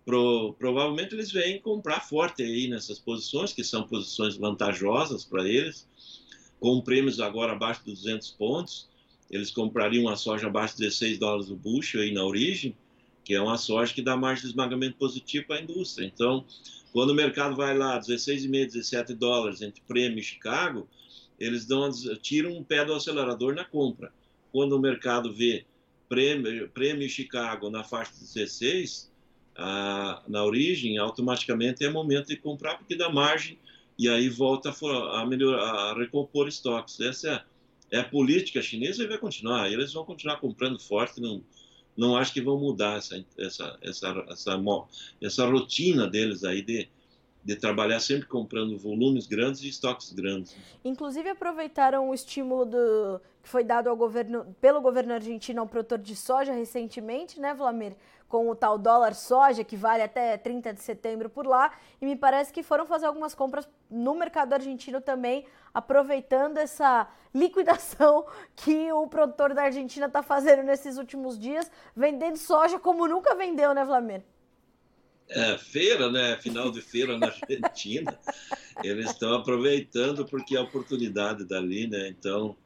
pro, 0.04 0.54
provavelmente 0.58 1.14
eles 1.14 1.30
vêm 1.30 1.60
comprar 1.60 2.00
forte 2.00 2.42
aí 2.42 2.66
nessas 2.66 2.98
posições, 2.98 3.52
que 3.52 3.62
são 3.62 3.86
posições 3.86 4.36
vantajosas 4.36 5.24
para 5.24 5.46
eles, 5.46 5.86
com 6.60 6.80
prêmios 6.80 7.18
agora 7.18 7.52
abaixo 7.52 7.80
de 7.84 7.92
200 7.92 8.30
pontos, 8.32 8.88
eles 9.30 9.50
comprariam 9.50 10.04
uma 10.04 10.16
soja 10.16 10.46
abaixo 10.46 10.76
de 10.76 10.84
16 10.84 11.18
dólares 11.18 11.50
o 11.50 11.56
bushel 11.56 12.02
aí 12.02 12.12
na 12.12 12.24
origem, 12.24 12.76
que 13.24 13.34
é 13.34 13.40
uma 13.40 13.56
soja 13.56 13.94
que 13.94 14.02
dá 14.02 14.16
margem 14.16 14.42
de 14.42 14.48
esmagamento 14.48 14.96
positivo 14.96 15.46
para 15.46 15.56
a 15.56 15.62
indústria. 15.62 16.04
Então, 16.04 16.44
quando 16.92 17.10
o 17.10 17.14
mercado 17.14 17.56
vai 17.56 17.76
lá 17.76 17.98
16,5, 17.98 18.66
17 18.66 19.14
dólares 19.14 19.62
entre 19.62 19.80
prêmio 19.86 20.18
e 20.18 20.22
Chicago, 20.22 20.88
eles 21.38 21.64
dão, 21.64 21.90
tiram 22.20 22.50
um 22.56 22.62
pé 22.62 22.84
do 22.84 22.92
acelerador 22.92 23.54
na 23.54 23.64
compra. 23.64 24.12
Quando 24.52 24.74
o 24.74 24.80
mercado 24.80 25.32
vê 25.32 25.64
prêmio, 26.08 26.68
prêmio 26.68 27.08
Chicago 27.08 27.70
na 27.70 27.84
faixa 27.84 28.12
de 28.12 28.20
16, 28.20 29.10
a, 29.56 30.22
na 30.26 30.44
origem, 30.44 30.98
automaticamente 30.98 31.84
é 31.84 31.88
momento 31.88 32.28
de 32.28 32.36
comprar, 32.36 32.76
porque 32.76 32.96
dá 32.96 33.08
margem 33.08 33.58
e 34.00 34.08
aí 34.08 34.30
volta 34.30 34.74
a, 35.12 35.26
melhorar, 35.26 35.62
a 35.62 35.94
recompor 35.94 36.48
estoques. 36.48 36.98
Essa 37.00 37.44
é, 37.90 37.98
é, 37.98 38.00
a 38.00 38.04
política 38.04 38.62
chinesa 38.62 39.04
e 39.04 39.06
vai 39.06 39.18
continuar. 39.18 39.70
Eles 39.70 39.92
vão 39.92 40.06
continuar 40.06 40.40
comprando 40.40 40.80
forte, 40.80 41.20
não, 41.20 41.44
não 41.94 42.16
acho 42.16 42.32
que 42.32 42.40
vão 42.40 42.58
mudar 42.58 42.96
essa, 42.96 43.22
essa, 43.36 43.78
essa, 43.82 44.24
essa, 44.30 44.58
essa 45.20 45.46
rotina 45.46 46.06
deles 46.06 46.44
aí 46.44 46.62
de, 46.62 46.88
de 47.42 47.56
trabalhar 47.56 48.00
sempre 48.00 48.26
comprando 48.26 48.78
volumes 48.78 49.26
grandes 49.26 49.62
e 49.62 49.68
estoques 49.68 50.12
grandes. 50.12 50.56
Inclusive 50.84 51.30
aproveitaram 51.30 52.10
o 52.10 52.14
estímulo 52.14 52.66
do, 52.66 53.20
que 53.42 53.48
foi 53.48 53.64
dado 53.64 53.88
ao 53.88 53.96
governo, 53.96 54.54
pelo 54.60 54.80
governo 54.80 55.14
argentino 55.14 55.60
ao 55.60 55.66
produtor 55.66 55.98
de 55.98 56.14
soja 56.14 56.52
recentemente, 56.52 57.40
né, 57.40 57.54
Vlamir? 57.54 57.96
com 58.30 58.48
o 58.48 58.54
tal 58.54 58.78
dólar 58.78 59.12
soja, 59.12 59.64
que 59.64 59.76
vale 59.76 60.04
até 60.04 60.38
30 60.38 60.72
de 60.72 60.80
setembro 60.80 61.28
por 61.28 61.44
lá, 61.44 61.72
e 62.00 62.06
me 62.06 62.14
parece 62.14 62.52
que 62.52 62.62
foram 62.62 62.86
fazer 62.86 63.06
algumas 63.06 63.34
compras 63.34 63.68
no 63.90 64.14
mercado 64.14 64.52
argentino 64.52 65.00
também, 65.00 65.44
aproveitando 65.74 66.56
essa 66.56 67.08
liquidação 67.34 68.24
que 68.54 68.90
o 68.92 69.08
produtor 69.08 69.52
da 69.52 69.64
Argentina 69.64 70.06
está 70.06 70.22
fazendo 70.22 70.62
nesses 70.62 70.96
últimos 70.96 71.36
dias, 71.36 71.68
vendendo 71.94 72.36
soja 72.36 72.78
como 72.78 73.08
nunca 73.08 73.34
vendeu, 73.34 73.74
né, 73.74 73.84
Vlamir? 73.84 74.22
É, 75.30 75.58
feira, 75.58 76.10
né? 76.10 76.36
Final 76.38 76.70
de 76.70 76.80
feira 76.80 77.16
na 77.18 77.28
Argentina. 77.48 78.18
Eles 78.82 79.10
estão 79.10 79.34
aproveitando 79.34 80.24
porque 80.24 80.56
é 80.56 80.58
a 80.58 80.62
oportunidade 80.62 81.44
dali, 81.44 81.86
né? 81.86 82.08
Então, 82.08 82.56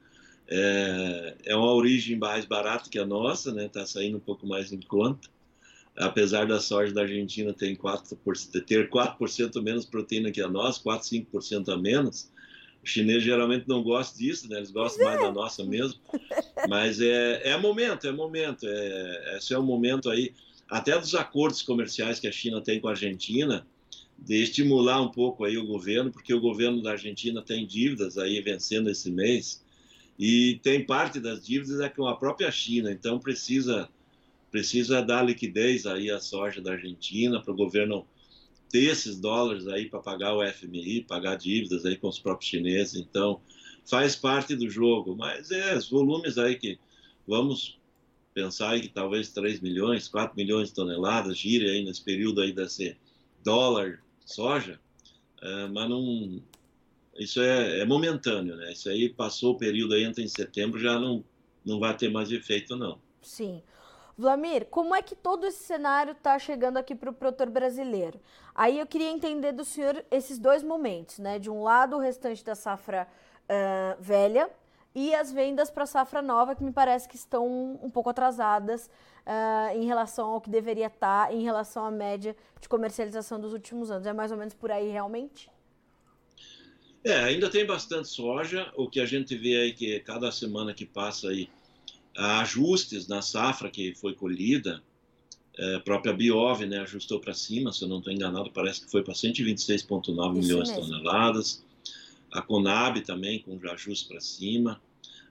é, 0.49 1.37
é 1.44 1.56
uma 1.56 1.73
origem 1.73 2.18
mais 2.18 2.44
barata 2.44 2.90
que 2.90 2.99
a 2.99 3.06
nossa, 3.06 3.52
né? 3.52 3.66
Está 3.66 3.87
saindo 3.87 4.16
um 4.16 4.21
pouco 4.21 4.47
mais 4.47 4.73
em 4.73 4.80
conta 4.80 5.28
apesar 5.97 6.47
da 6.47 6.61
soja 6.61 6.92
da 6.92 7.02
Argentina 7.02 7.52
ter 7.52 7.76
4%, 7.76 8.64
ter 8.64 8.90
4% 8.90 9.62
menos 9.62 9.85
proteína 9.85 10.30
que 10.30 10.42
a 10.42 10.49
nossa, 10.49 10.83
4, 10.83 11.09
5% 11.09 11.73
a 11.73 11.76
menos, 11.76 12.30
o 12.83 12.87
chinês 12.87 13.23
geralmente 13.23 13.66
não 13.68 13.83
gosta 13.83 14.18
disso, 14.18 14.49
né? 14.49 14.59
eles 14.59 14.71
gostam 14.71 15.04
mais 15.06 15.21
da 15.21 15.33
nossa 15.33 15.64
mesmo. 15.64 15.99
Mas 16.68 17.00
é, 17.00 17.49
é 17.49 17.56
momento, 17.56 18.06
é 18.06 18.12
momento. 18.12 18.66
É, 18.68 19.38
esse 19.38 19.54
é 19.54 19.59
o 19.59 19.62
momento 19.62 20.11
aí, 20.11 20.35
até 20.68 20.99
dos 20.99 21.14
acordos 21.14 21.62
comerciais 21.62 22.18
que 22.18 22.26
a 22.26 22.33
China 22.33 22.61
tem 22.61 22.80
com 22.80 22.88
a 22.88 22.92
Argentina, 22.92 23.66
de 24.18 24.42
estimular 24.42 25.00
um 25.02 25.11
pouco 25.11 25.44
aí 25.44 25.56
o 25.56 25.66
governo, 25.66 26.11
porque 26.11 26.33
o 26.33 26.40
governo 26.40 26.83
da 26.83 26.92
Argentina 26.92 27.42
tem 27.42 27.66
dívidas 27.66 28.16
aí 28.16 28.40
vencendo 28.40 28.88
esse 28.88 29.11
mês, 29.11 29.62
e 30.18 30.61
tem 30.62 30.85
parte 30.85 31.18
das 31.18 31.44
dívidas 31.44 31.80
é 31.80 31.88
com 31.88 32.06
a 32.06 32.16
própria 32.16 32.50
China, 32.50 32.90
então 32.90 33.18
precisa 33.18 33.88
precisa 34.50 35.02
dar 35.02 35.25
liquidez 35.25 35.85
aí 35.85 36.12
à 36.12 36.21
soja 36.21 36.61
da 36.61 36.75
Argentina 36.75 37.42
para 37.42 37.52
o 37.52 37.56
governo 37.56 38.06
ter 38.71 38.85
esses 38.85 39.18
dólares 39.18 39.66
aí 39.66 39.88
para 39.88 39.99
pagar 39.99 40.33
o 40.33 40.47
FMI, 40.47 41.04
pagar 41.09 41.35
dívidas 41.35 41.85
aí 41.85 41.97
com 41.97 42.06
os 42.06 42.21
próprios 42.21 42.50
chineses. 42.50 42.94
Então, 42.94 43.40
faz 43.85 44.14
parte 44.14 44.54
do 44.54 44.71
jogo, 44.71 45.16
mas 45.16 45.50
é 45.50 45.76
os 45.76 45.90
volumes 45.90 46.38
aí 46.38 46.54
que 46.54 46.78
vamos 47.26 47.80
pensar 48.35 48.79
que 48.81 48.88
talvez 48.88 49.33
3 49.33 49.61
milhões, 49.61 50.09
4 50.09 50.37
milhões 50.37 50.69
de 50.69 50.75
toneladas 50.75 51.38
gire 51.38 51.71
aí 51.71 51.85
nesse 51.85 52.03
período 52.03 52.41
aí 52.41 52.53
desse 52.53 52.97
dólar 53.43 54.03
soja, 54.26 54.81
é, 55.41 55.69
mas 55.69 55.88
não 55.88 56.43
isso 57.17 57.41
é, 57.41 57.81
é, 57.81 57.85
momentâneo, 57.85 58.57
né? 58.57 58.73
Isso 58.73 58.88
aí 58.88 59.09
passou 59.09 59.53
o 59.53 59.59
período 59.59 59.95
aí, 59.95 60.03
entra 60.03 60.23
em 60.23 60.29
setembro, 60.29 60.81
já 60.81 60.99
não, 60.99 61.25
não 61.64 61.79
vai 61.79 61.97
ter 61.97 62.11
mais 62.11 62.33
efeito, 62.33 62.76
não. 62.76 62.99
Sim. 63.23 63.62
Vlamir, 64.19 64.67
como 64.67 64.95
é 64.95 65.03
que 65.03 65.14
todo 65.14 65.47
esse 65.47 65.62
cenário 65.64 66.12
está 66.12 66.38
chegando 66.38 66.76
aqui 66.76 66.95
para 66.95 67.11
o 67.11 67.14
produtor 67.14 67.50
brasileiro? 67.50 68.21
Aí 68.55 68.79
eu 68.79 68.87
queria 68.87 69.11
entender 69.11 69.53
do 69.53 69.64
senhor 69.64 70.05
esses 70.11 70.38
dois 70.38 70.62
momentos, 70.62 71.19
né? 71.19 71.38
De 71.38 71.50
um 71.50 71.62
lado, 71.62 71.97
o 71.97 72.00
restante 72.00 72.45
da 72.45 72.55
safra 72.55 73.09
uh, 73.45 74.03
velha 74.03 74.50
e 74.95 75.15
as 75.15 75.33
vendas 75.33 75.71
para 75.71 75.85
a 75.85 75.87
safra 75.87 76.23
nova, 76.23 76.55
que 76.55 76.63
me 76.63 76.73
parece 76.73 77.09
que 77.09 77.17
estão 77.17 77.79
um 77.83 77.91
pouco 77.91 78.11
atrasadas 78.11 78.89
uh, 79.27 79.77
em 79.77 79.85
relação 79.85 80.31
ao 80.31 80.41
que 80.41 80.49
deveria 80.49 80.87
estar, 80.87 81.27
tá, 81.27 81.35
em 81.35 81.43
relação 81.43 81.85
à 81.85 81.91
média 81.91 82.37
de 82.61 82.69
comercialização 82.69 83.41
dos 83.41 83.53
últimos 83.53 83.91
anos. 83.91 84.07
É 84.07 84.13
mais 84.13 84.31
ou 84.31 84.39
menos 84.39 84.55
por 84.55 84.71
aí 84.71 84.89
realmente? 84.91 85.51
É, 87.03 87.17
ainda 87.17 87.51
tem 87.51 87.67
bastante 87.67 88.09
soja. 88.09 88.73
O 88.77 88.89
que 88.89 89.01
a 89.01 89.07
gente 89.07 89.37
vê 89.37 89.57
aí 89.57 89.73
que 89.73 89.99
cada 90.01 90.31
semana 90.31 90.73
que 90.73 90.87
passa 90.87 91.29
aí 91.29 91.51
há 92.17 92.41
ajustes 92.41 93.09
na 93.09 93.21
safra 93.21 93.69
que 93.69 93.95
foi 93.95 94.15
colhida. 94.15 94.83
É, 95.57 95.77
a 95.77 95.81
própria 95.81 96.13
Biov 96.13 96.65
né, 96.67 96.79
ajustou 96.79 97.21
para 97.21 97.33
cima, 97.35 97.73
se 97.73 97.83
eu 97.83 97.89
não 97.89 97.99
estou 97.99 98.13
enganado, 98.13 98.51
parece 98.51 98.85
que 98.85 98.91
foi 98.91 99.05
para 99.05 99.15
126,9 99.15 100.35
milhões 100.35 100.69
de 100.69 100.75
toneladas. 100.75 101.65
A 102.35 102.43
Conab 102.43 103.00
também 103.03 103.38
com 103.38 103.57
ajuste 103.71 104.09
para 104.09 104.21
cima. 104.21 104.83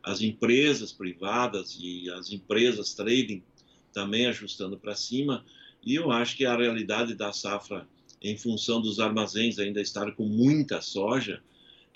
As 0.01 0.21
empresas 0.21 0.93
privadas 0.93 1.77
e 1.77 2.09
as 2.11 2.31
empresas 2.31 2.93
trading 2.93 3.43
também 3.91 4.25
ajustando 4.27 4.77
para 4.77 4.95
cima. 4.95 5.45
E 5.85 5.95
eu 5.95 6.11
acho 6.11 6.37
que 6.37 6.45
a 6.45 6.55
realidade 6.55 7.13
da 7.13 7.33
safra, 7.33 7.85
em 8.21 8.37
função 8.37 8.81
dos 8.81 9.01
armazéns 9.01 9.59
ainda 9.59 9.81
estar 9.81 10.13
com 10.13 10.23
muita 10.23 10.79
soja, 10.79 11.43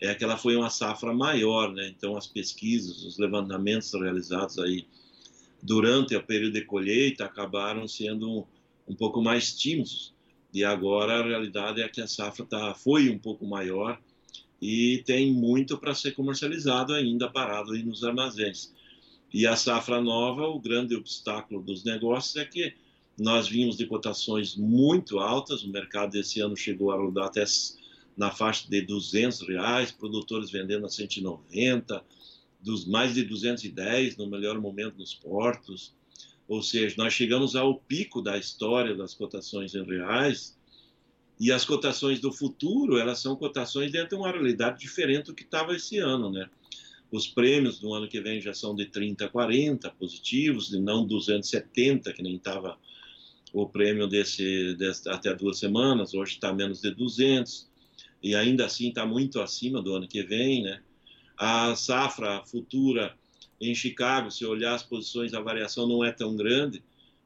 é 0.01 0.13
que 0.13 0.25
ela 0.25 0.35
foi 0.35 0.57
uma 0.57 0.69
safra 0.69 1.13
maior, 1.13 1.71
né? 1.71 1.87
Então 1.87 2.17
as 2.17 2.27
pesquisas, 2.27 3.01
os 3.05 3.17
levantamentos 3.17 3.93
realizados 3.93 4.59
aí 4.59 4.85
durante 5.63 6.17
o 6.17 6.21
período 6.21 6.53
de 6.55 6.65
colheita 6.65 7.23
acabaram 7.23 7.87
sendo 7.87 8.45
um 8.85 8.93
pouco 8.93 9.21
mais 9.21 9.55
tímidos. 9.55 10.13
E 10.53 10.65
agora 10.65 11.19
a 11.19 11.25
realidade 11.25 11.81
é 11.81 11.87
que 11.87 12.01
a 12.01 12.07
safra 12.07 12.45
tá, 12.45 12.73
foi 12.73 13.09
um 13.09 13.17
pouco 13.17 13.45
maior 13.45 13.97
e 14.61 15.03
tem 15.05 15.31
muito 15.31 15.77
para 15.77 15.93
ser 15.93 16.13
comercializado 16.13 16.93
ainda 16.93 17.29
parado 17.29 17.73
aí 17.73 17.83
nos 17.83 18.03
armazéns. 18.03 18.73
E 19.33 19.45
a 19.45 19.55
safra 19.55 20.01
nova, 20.01 20.47
o 20.47 20.59
grande 20.59 20.95
obstáculo 20.95 21.61
dos 21.61 21.83
negócios 21.83 22.35
é 22.37 22.45
que 22.45 22.73
nós 23.19 23.47
vimos 23.47 23.77
de 23.77 23.85
cotações 23.85 24.55
muito 24.55 25.19
altas, 25.19 25.63
o 25.63 25.69
mercado 25.69 26.15
esse 26.15 26.39
ano 26.39 26.55
chegou 26.55 26.91
a 26.91 26.97
rodar 26.97 27.25
até 27.25 27.43
na 28.15 28.31
faixa 28.31 28.67
de 28.69 28.81
200 28.81 29.41
reais, 29.41 29.91
produtores 29.91 30.49
vendendo 30.49 30.85
a 30.85 30.89
190, 30.89 32.03
dos 32.61 32.85
mais 32.85 33.13
de 33.13 33.23
210 33.23 34.17
no 34.17 34.27
melhor 34.27 34.59
momento 34.59 34.97
nos 34.97 35.13
portos. 35.13 35.93
Ou 36.47 36.63
seja, 36.63 36.95
nós 36.97 37.13
chegamos 37.13 37.55
ao 37.55 37.75
pico 37.75 38.21
da 38.21 38.37
história 38.37 38.95
das 38.95 39.13
cotações 39.13 39.75
em 39.75 39.83
reais 39.83 40.56
e 41.39 41.51
as 41.51 41.63
cotações 41.63 42.19
do 42.19 42.31
futuro, 42.31 42.97
elas 42.97 43.19
são 43.19 43.35
cotações 43.35 43.91
dentro 43.91 44.09
de 44.09 44.15
uma 44.15 44.31
realidade 44.31 44.79
diferente 44.79 45.27
do 45.27 45.35
que 45.35 45.43
estava 45.43 45.75
esse 45.75 45.99
ano, 45.99 46.31
né? 46.31 46.49
Os 47.11 47.27
prêmios 47.27 47.79
do 47.79 47.93
ano 47.93 48.07
que 48.07 48.19
vem 48.19 48.41
já 48.41 48.53
são 48.53 48.75
de 48.75 48.85
30 48.85 49.29
40 49.29 49.89
positivos, 49.91 50.73
e 50.73 50.79
não 50.79 51.05
270, 51.05 52.11
que 52.11 52.23
nem 52.23 52.35
estava 52.35 52.77
o 53.53 53.67
prêmio 53.67 54.07
desse, 54.07 54.75
desse, 54.75 55.07
até 55.07 55.33
duas 55.33 55.59
semanas, 55.59 56.13
hoje 56.13 56.33
está 56.33 56.51
menos 56.53 56.81
de 56.81 56.91
200, 56.91 57.69
e 58.21 58.35
ainda 58.35 58.65
assim 58.65 58.89
está 58.89 59.05
muito 59.05 59.39
acima 59.39 59.81
do 59.81 59.93
ano 59.93 60.07
que 60.07 60.23
vem, 60.23 60.63
né? 60.63 60.81
A 61.37 61.75
safra 61.75 62.43
futura 62.45 63.15
em 63.61 63.73
Chicago, 63.73 64.31
se 64.31 64.43
olhar 64.43 64.73
as 64.73 64.83
posições, 64.83 65.33
a 65.33 65.39
variação 65.39 65.87
não 65.87 66.03
é 66.03 66.11
tão 66.11 66.35
grande, 66.35 66.83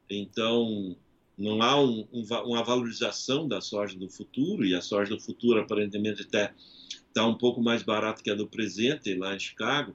então 0.08 0.94
não 1.36 1.62
há 1.62 1.80
um, 1.80 2.06
um, 2.12 2.24
uma 2.44 2.62
valorização 2.62 3.48
da 3.48 3.60
soja 3.60 3.98
do 3.98 4.08
futuro, 4.08 4.64
e 4.64 4.74
a 4.74 4.80
soja 4.80 5.14
do 5.14 5.20
futuro 5.20 5.60
aparentemente 5.60 6.22
até 6.22 6.54
está 7.08 7.26
um 7.26 7.34
pouco 7.34 7.60
mais 7.62 7.82
barata 7.82 8.22
que 8.22 8.30
a 8.30 8.34
do 8.34 8.46
presente 8.46 9.14
lá 9.14 9.34
em 9.34 9.38
Chicago. 9.38 9.94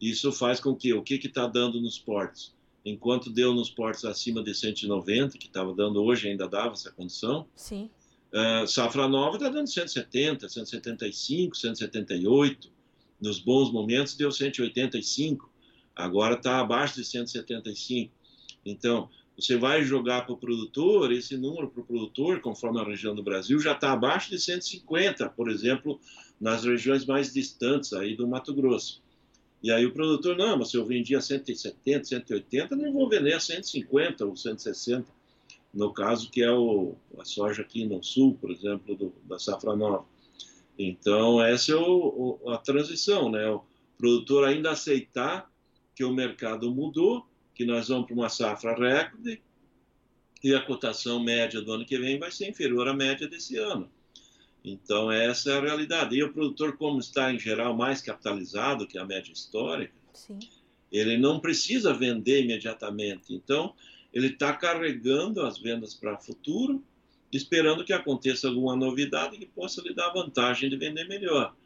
Isso 0.00 0.30
faz 0.30 0.60
com 0.60 0.74
que 0.74 0.92
o 0.92 1.02
que 1.02 1.14
está 1.14 1.46
dando 1.46 1.80
nos 1.80 1.98
portos? 1.98 2.54
Enquanto 2.84 3.30
deu 3.30 3.52
nos 3.52 3.68
portos 3.68 4.04
acima 4.04 4.42
de 4.42 4.54
190, 4.54 5.36
que 5.36 5.46
estava 5.46 5.74
dando 5.74 6.02
hoje, 6.02 6.28
ainda 6.28 6.48
dava 6.48 6.72
essa 6.72 6.90
condição. 6.90 7.46
Sim. 7.54 7.90
Uh, 8.32 8.66
safra 8.66 9.08
nova 9.08 9.36
está 9.36 9.48
dando 9.48 9.66
170, 9.66 10.48
175, 10.48 11.56
178. 11.56 12.70
Nos 13.20 13.40
bons 13.40 13.72
momentos 13.72 14.14
deu 14.14 14.30
185. 14.30 15.50
Agora 15.94 16.34
está 16.34 16.60
abaixo 16.60 16.94
de 16.94 17.04
175. 17.04 18.12
Então, 18.64 19.10
você 19.38 19.56
vai 19.56 19.84
jogar 19.84 20.22
para 20.26 20.34
o 20.34 20.36
produtor, 20.36 21.12
esse 21.12 21.36
número 21.36 21.68
para 21.68 21.80
o 21.80 21.84
produtor, 21.84 22.40
conforme 22.40 22.80
a 22.80 22.84
região 22.84 23.14
do 23.14 23.22
Brasil, 23.22 23.60
já 23.60 23.72
está 23.72 23.92
abaixo 23.92 24.30
de 24.30 24.40
150, 24.40 25.28
por 25.30 25.48
exemplo, 25.48 26.00
nas 26.40 26.64
regiões 26.64 27.06
mais 27.06 27.32
distantes 27.32 27.92
aí 27.92 28.16
do 28.16 28.26
Mato 28.26 28.52
Grosso. 28.52 29.00
E 29.62 29.70
aí 29.70 29.86
o 29.86 29.92
produtor, 29.92 30.36
não, 30.36 30.58
mas 30.58 30.70
se 30.70 30.76
eu 30.76 30.84
vendia 30.84 31.20
170, 31.20 32.04
180, 32.04 32.74
não 32.74 32.92
vou 32.92 33.08
vender 33.08 33.34
a 33.34 33.40
150 33.40 34.26
ou 34.26 34.36
160, 34.36 35.06
no 35.72 35.92
caso 35.92 36.30
que 36.30 36.42
é 36.42 36.50
o, 36.50 36.96
a 37.18 37.24
soja 37.24 37.62
aqui 37.62 37.84
no 37.84 38.02
sul, 38.02 38.36
por 38.40 38.50
exemplo, 38.50 38.96
do, 38.96 39.14
da 39.24 39.38
safra 39.38 39.76
nova. 39.76 40.04
Então, 40.76 41.42
essa 41.42 41.72
é 41.72 41.76
o, 41.76 42.38
o, 42.42 42.50
a 42.50 42.58
transição, 42.58 43.30
né? 43.30 43.48
O 43.48 43.62
produtor 43.96 44.44
ainda 44.44 44.72
aceitar 44.72 45.50
que 45.94 46.04
o 46.04 46.12
mercado 46.12 46.72
mudou, 46.72 47.26
que 47.58 47.64
nós 47.64 47.88
vamos 47.88 48.06
para 48.06 48.14
uma 48.14 48.28
safra 48.28 48.72
recorde 48.72 49.42
e 50.44 50.54
a 50.54 50.62
cotação 50.62 51.18
média 51.18 51.60
do 51.60 51.72
ano 51.72 51.84
que 51.84 51.98
vem 51.98 52.16
vai 52.16 52.30
ser 52.30 52.48
inferior 52.48 52.86
à 52.86 52.94
média 52.94 53.26
desse 53.26 53.56
ano. 53.56 53.90
Então, 54.64 55.10
essa 55.10 55.50
é 55.50 55.58
a 55.58 55.60
realidade. 55.60 56.14
E 56.14 56.22
o 56.22 56.32
produtor, 56.32 56.76
como 56.76 57.00
está 57.00 57.32
em 57.32 57.38
geral 57.38 57.76
mais 57.76 58.00
capitalizado 58.00 58.86
que 58.86 58.96
a 58.96 59.04
média 59.04 59.32
histórica, 59.32 59.92
Sim. 60.14 60.38
ele 60.92 61.18
não 61.18 61.40
precisa 61.40 61.92
vender 61.92 62.44
imediatamente. 62.44 63.34
Então, 63.34 63.74
ele 64.14 64.28
está 64.28 64.52
carregando 64.52 65.42
as 65.42 65.58
vendas 65.58 65.94
para 65.94 66.14
o 66.14 66.22
futuro, 66.22 66.80
esperando 67.32 67.84
que 67.84 67.92
aconteça 67.92 68.46
alguma 68.46 68.76
novidade 68.76 69.36
que 69.36 69.46
possa 69.46 69.82
lhe 69.82 69.92
dar 69.92 70.10
vantagem 70.10 70.70
de 70.70 70.76
vender 70.76 71.08
melhor. 71.08 71.56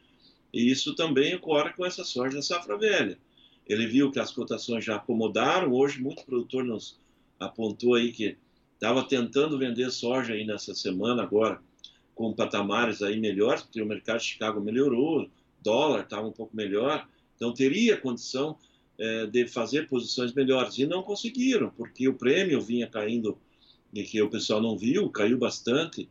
E 0.51 0.71
isso 0.71 0.95
também 0.95 1.35
ocorre 1.35 1.75
com 1.75 1.85
essa 1.85 2.03
soja 2.03 2.37
da 2.37 2.43
safra 2.43 2.79
velha. 2.79 3.19
Ele 3.67 3.87
viu 3.87 4.11
que 4.11 4.19
as 4.19 4.33
cotações 4.33 4.85
já 4.85 4.97
acomodaram. 4.97 5.73
Hoje, 5.73 6.01
muito 6.01 6.25
produtor 6.25 6.65
nos 6.65 6.99
apontou 7.39 7.95
aí 7.95 8.13
que 8.13 8.37
estava 8.75 9.03
tentando 9.05 9.59
vender 9.59 9.91
soja 9.91 10.35
aí 10.35 10.45
nessa 10.45 10.75
semana 10.75 11.23
agora, 11.23 11.61
com 12.15 12.33
patamares 12.33 13.03
aí 13.03 13.19
melhores, 13.19 13.63
porque 13.63 13.81
o 13.81 13.87
mercado 13.87 14.19
de 14.19 14.25
Chicago 14.25 14.61
melhorou, 14.61 15.31
dólar 15.63 16.03
estava 16.03 16.27
um 16.27 16.33
pouco 16.33 16.57
melhor, 16.57 17.07
então 17.37 17.55
teria 17.55 17.97
condição 17.97 18.59
é, 18.99 19.27
de 19.27 19.47
fazer 19.47 19.89
posições 19.89 20.33
melhores. 20.33 20.79
E 20.79 20.87
não 20.87 21.03
conseguiram, 21.03 21.71
porque 21.71 22.09
o 22.09 22.15
prêmio 22.15 22.61
vinha 22.61 22.87
caindo, 22.87 23.39
e 23.95 24.03
que 24.03 24.21
o 24.21 24.29
pessoal 24.31 24.61
não 24.61 24.77
viu, 24.77 25.09
caiu 25.11 25.39
bastante. 25.39 26.09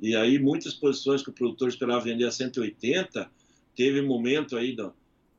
E 0.00 0.14
aí 0.14 0.38
muitas 0.38 0.74
posições 0.74 1.22
que 1.22 1.30
o 1.30 1.32
produtor 1.32 1.68
esperava 1.68 2.04
vender 2.04 2.24
a 2.24 2.30
180, 2.30 3.30
teve 3.74 4.02
momento 4.02 4.56
aí 4.56 4.74
do, 4.74 4.92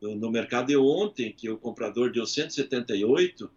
no 0.04 0.30
mercado 0.30 0.68
de 0.68 0.78
ontem, 0.78 1.32
que 1.32 1.50
o 1.50 1.58
comprador 1.58 2.12
deu 2.12 2.26
178 2.26 3.50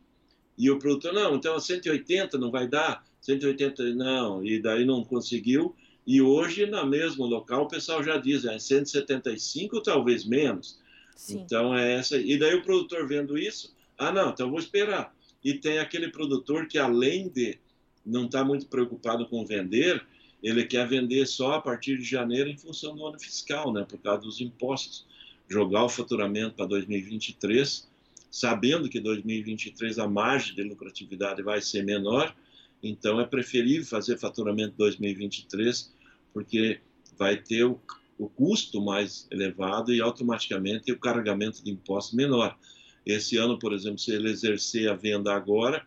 e 0.56 0.70
o 0.70 0.78
produtor, 0.78 1.12
não, 1.12 1.35
então 1.35 1.59
180 1.59 2.38
não 2.38 2.50
vai 2.50 2.66
dar, 2.66 3.04
180 3.20 3.94
não, 3.94 4.44
e 4.44 4.61
daí 4.61 4.85
não 4.85 5.04
conseguiu. 5.04 5.74
E 6.06 6.22
hoje, 6.22 6.66
no 6.66 6.87
mesmo 6.87 7.26
local, 7.26 7.64
o 7.64 7.68
pessoal 7.68 8.02
já 8.02 8.16
diz, 8.16 8.44
é 8.44 8.59
175 8.59 9.82
talvez 9.82 10.24
menos. 10.24 10.78
Sim. 11.16 11.40
Então 11.40 11.76
é 11.76 11.94
essa. 11.94 12.16
E 12.16 12.38
daí 12.38 12.54
o 12.54 12.62
produtor 12.62 13.09
vendo 13.09 13.37
isso, 13.37 13.74
ah, 13.98 14.12
não, 14.12 14.30
então 14.30 14.48
vou 14.48 14.61
esperar. 14.61 15.14
E 15.42 15.54
tem 15.54 15.78
aquele 15.78 16.09
produtor 16.09 16.68
que, 16.68 16.78
além 16.78 17.28
de 17.28 17.59
não 18.04 18.26
estar 18.26 18.40
tá 18.40 18.44
muito 18.44 18.66
preocupado 18.66 19.26
com 19.26 19.44
vender, 19.44 20.04
ele 20.42 20.64
quer 20.64 20.87
vender 20.87 21.26
só 21.26 21.54
a 21.54 21.61
partir 21.61 21.98
de 21.98 22.04
janeiro 22.04 22.48
em 22.48 22.56
função 22.56 22.94
do 22.94 23.04
ano 23.04 23.18
fiscal, 23.18 23.72
né, 23.72 23.85
por 23.88 23.98
causa 23.98 24.22
dos 24.22 24.40
impostos 24.40 25.06
jogar 25.48 25.85
o 25.85 25.88
faturamento 25.88 26.56
para 26.56 26.66
2023, 26.66 27.88
sabendo 28.30 28.88
que 28.88 29.00
2023 29.00 29.98
a 29.98 30.09
margem 30.09 30.54
de 30.54 30.62
lucratividade 30.62 31.42
vai 31.42 31.61
ser 31.61 31.85
menor, 31.85 32.35
então 32.82 33.20
é 33.20 33.24
preferível 33.24 33.87
fazer 33.87 34.18
faturamento 34.18 34.74
2023, 34.76 35.94
porque 36.32 36.80
vai 37.16 37.37
ter 37.37 37.64
o, 37.64 37.80
o 38.18 38.28
custo 38.28 38.80
mais 38.80 39.26
elevado 39.30 39.94
e 39.94 40.00
automaticamente 40.00 40.92
o 40.92 40.98
carregamento 40.98 41.64
de 41.64 41.70
impostos 41.70 42.14
menor. 42.14 42.56
Esse 43.04 43.37
ano, 43.37 43.59
por 43.59 43.72
exemplo, 43.72 43.98
se 43.98 44.12
ele 44.12 44.30
exercer 44.30 44.90
a 44.90 44.94
venda 44.94 45.32
agora, 45.32 45.87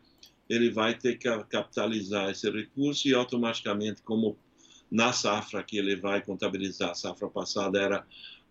ele 0.49 0.71
vai 0.71 0.97
ter 0.97 1.17
que 1.17 1.29
capitalizar 1.43 2.29
esse 2.29 2.49
recurso 2.49 3.07
e 3.07 3.13
automaticamente, 3.13 4.01
como 4.01 4.37
na 4.89 5.13
safra 5.13 5.63
que 5.63 5.77
ele 5.77 5.95
vai 5.95 6.21
contabilizar, 6.21 6.91
a 6.91 6.95
safra 6.95 7.27
passada 7.27 7.79
era 7.79 8.07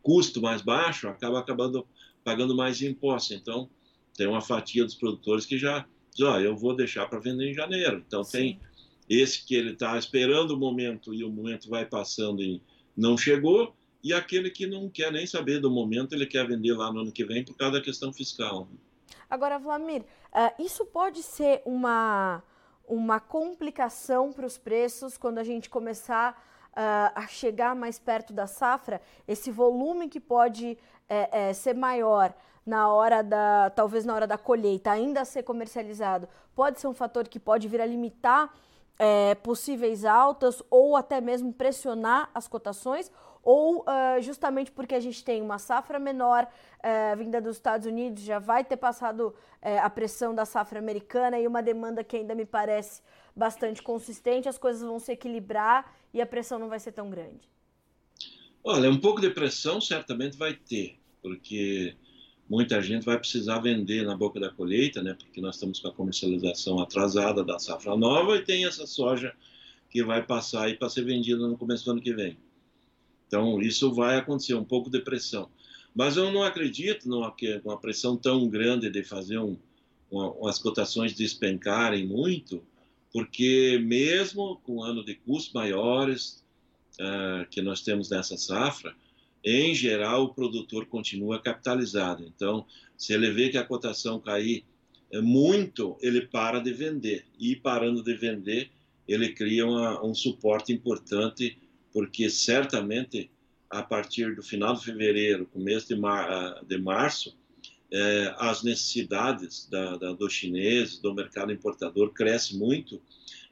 custo 0.09 0.41
mais 0.41 0.63
baixo, 0.63 1.07
acaba 1.07 1.39
acabando 1.39 1.87
pagando 2.25 2.57
mais 2.57 2.81
impostos. 2.81 3.37
Então, 3.37 3.69
tem 4.17 4.27
uma 4.27 4.41
fatia 4.41 4.83
dos 4.83 4.95
produtores 4.95 5.45
que 5.45 5.59
já 5.59 5.87
diz, 6.15 6.27
ó, 6.27 6.37
oh, 6.37 6.41
eu 6.41 6.57
vou 6.57 6.75
deixar 6.75 7.07
para 7.07 7.19
vender 7.19 7.51
em 7.51 7.53
janeiro. 7.53 8.03
Então, 8.07 8.25
Sim. 8.25 8.39
tem 8.39 8.61
esse 9.07 9.45
que 9.45 9.55
ele 9.55 9.73
está 9.73 9.99
esperando 9.99 10.53
o 10.53 10.59
momento 10.59 11.13
e 11.13 11.23
o 11.23 11.31
momento 11.31 11.69
vai 11.69 11.85
passando 11.85 12.43
e 12.43 12.63
não 12.97 13.19
chegou, 13.19 13.77
e 14.03 14.15
aquele 14.15 14.49
que 14.49 14.67
não 14.67 14.89
quer 14.89 15.13
nem 15.13 15.27
saber 15.27 15.61
do 15.61 15.71
momento, 15.71 16.15
ele 16.15 16.25
quer 16.25 16.47
vender 16.47 16.73
lá 16.73 16.91
no 16.91 17.01
ano 17.01 17.13
que 17.13 17.25
vem 17.27 17.45
por 17.45 17.55
causa 17.55 17.75
da 17.75 17.85
questão 17.85 18.11
fiscal. 18.11 18.67
Agora, 19.29 19.59
Vlamir, 19.59 20.01
uh, 20.01 20.63
isso 20.63 20.87
pode 20.87 21.23
ser 21.23 21.61
uma, 21.67 22.43
uma 22.87 23.21
complicação 23.21 24.33
para 24.33 24.47
os 24.47 24.57
preços 24.57 25.19
quando 25.19 25.37
a 25.37 25.45
gente 25.45 25.69
começar 25.69 26.43
a 27.15 27.27
chegar 27.27 27.75
mais 27.75 27.99
perto 27.99 28.33
da 28.33 28.47
safra, 28.47 29.01
esse 29.27 29.51
volume 29.51 30.09
que 30.09 30.21
pode 30.21 30.79
é, 31.09 31.49
é, 31.49 31.53
ser 31.53 31.75
maior 31.75 32.33
na 32.65 32.93
hora 32.93 33.23
da, 33.23 33.71
talvez 33.71 34.05
na 34.05 34.15
hora 34.15 34.27
da 34.27 34.37
colheita, 34.37 34.91
ainda 34.91 35.25
ser 35.25 35.43
comercializado, 35.43 36.29
pode 36.55 36.79
ser 36.79 36.87
um 36.87 36.95
fator 36.95 37.27
que 37.27 37.41
pode 37.41 37.67
vir 37.67 37.81
a 37.81 37.87
limitar 37.87 38.55
é, 38.99 39.35
possíveis 39.37 40.05
altas 40.05 40.63
ou 40.71 40.95
até 40.95 41.21
mesmo 41.21 41.53
pressionar 41.53 42.29
as 42.35 42.47
cotações, 42.47 43.11
ou 43.51 43.81
uh, 43.81 44.21
justamente 44.21 44.71
porque 44.71 44.95
a 44.95 45.01
gente 45.01 45.25
tem 45.25 45.41
uma 45.41 45.59
safra 45.59 45.99
menor 45.99 46.45
uh, 46.45 47.17
vinda 47.17 47.41
dos 47.41 47.57
Estados 47.57 47.87
Unidos, 47.87 48.23
já 48.23 48.39
vai 48.39 48.63
ter 48.63 48.77
passado 48.77 49.29
uh, 49.29 49.35
a 49.81 49.89
pressão 49.89 50.35
da 50.35 50.45
safra 50.45 50.79
americana 50.79 51.41
e 51.41 51.47
uma 51.47 51.63
demanda 51.63 52.05
que 52.05 52.19
ainda 52.19 52.35
me 52.35 52.45
parece 52.45 53.01
bastante 53.35 53.83
consistente, 53.83 54.51
as 54.51 54.59
coisas 54.59 54.83
vão 54.83 54.99
se 54.99 55.13
equilibrar 55.13 55.97
e 56.13 56.21
a 56.21 56.27
pressão 56.27 56.59
não 56.59 56.69
vai 56.69 56.79
ser 56.79 56.93
tão 56.93 57.09
grande? 57.09 57.49
Olha, 58.63 58.91
um 58.91 59.01
pouco 59.01 59.19
de 59.19 59.31
pressão 59.31 59.81
certamente 59.81 60.37
vai 60.37 60.53
ter, 60.53 60.99
porque 61.23 61.97
muita 62.51 62.83
gente 62.83 63.07
vai 63.07 63.19
precisar 63.19 63.61
vender 63.61 64.05
na 64.05 64.15
boca 64.15 64.39
da 64.39 64.51
colheita, 64.51 65.03
né? 65.03 65.17
Porque 65.19 65.41
nós 65.41 65.55
estamos 65.55 65.81
com 65.81 65.89
a 65.89 65.93
comercialização 65.95 66.81
atrasada 66.81 67.43
da 67.43 67.59
safra 67.59 67.97
nova 67.97 68.37
e 68.37 68.45
tem 68.45 68.67
essa 68.67 68.87
soja 68.87 69.35
que 69.89 70.05
vai 70.05 70.23
passar 70.23 70.65
aí 70.65 70.75
para 70.75 70.91
ser 70.91 71.03
vendida 71.03 71.49
no 71.49 71.57
começo 71.57 71.87
do 71.87 71.93
ano 71.93 72.03
que 72.03 72.13
vem. 72.13 72.37
Então, 73.29 73.61
isso 73.61 73.95
vai 73.95 74.17
acontecer, 74.17 74.55
um 74.55 74.65
pouco 74.65 74.91
de 74.91 75.01
pressão. 75.01 75.49
Mas 75.95 76.17
eu 76.17 76.33
não 76.33 76.43
acredito 76.43 77.09
numa, 77.09 77.35
uma 77.65 77.79
pressão 77.79 78.17
tão 78.17 78.49
grande 78.49 78.91
de 78.91 79.05
fazer 79.05 79.39
um, 79.39 79.57
uma, 80.11 80.33
umas 80.33 80.59
cotações 80.59 81.15
despencarem 81.15 82.07
muito, 82.07 82.63
porque 83.13 83.79
mesmo 83.83 84.61
com 84.65 84.83
ano 84.83 85.05
de 85.05 85.15
custos 85.15 85.53
maiores 85.53 86.45
uh, 87.01 87.49
que 87.51 87.61
nós 87.63 87.83
temos 87.83 88.11
nessa 88.11 88.37
safra, 88.37 88.95
em 89.45 89.75
geral 89.75 90.25
o 90.25 90.35
produtor 90.35 90.87
continua 90.87 91.41
capitalizado. 91.41 92.25
Então, 92.25 92.67
se 92.97 93.13
ele 93.13 93.31
vê 93.31 93.51
que 93.51 93.59
a 93.59 93.65
cotação 93.65 94.19
cair 94.19 94.65
eh, 95.11 95.21
muito, 95.21 95.97
ele 96.03 96.23
para 96.23 96.59
de 96.59 96.73
vender. 96.73 97.25
E 97.39 97.55
parando 97.55 98.03
de 98.03 98.15
vender, 98.15 98.71
ele 99.07 99.33
cria 99.33 99.65
uma, 99.65 100.05
um 100.05 100.15
suporte 100.15 100.73
importante, 100.73 101.57
porque 101.99 102.31
certamente 102.31 103.29
a 103.69 103.83
partir 103.83 104.37
do 104.37 104.41
final 104.41 104.73
de 104.73 104.85
fevereiro, 104.85 105.47
começo 105.47 105.89
de, 105.89 105.97
mar, 105.97 106.31
ah, 106.31 106.63
de 106.65 106.79
março, 106.79 107.37
é, 107.93 108.35
as 108.39 108.63
necessidades 108.63 109.69
da, 109.69 109.97
da, 109.97 110.13
do 110.13 110.31
chinês, 110.31 111.01
do 111.01 111.13
mercado 111.13 111.51
importador, 111.51 112.13
cresce 112.13 112.57
muito 112.57 113.03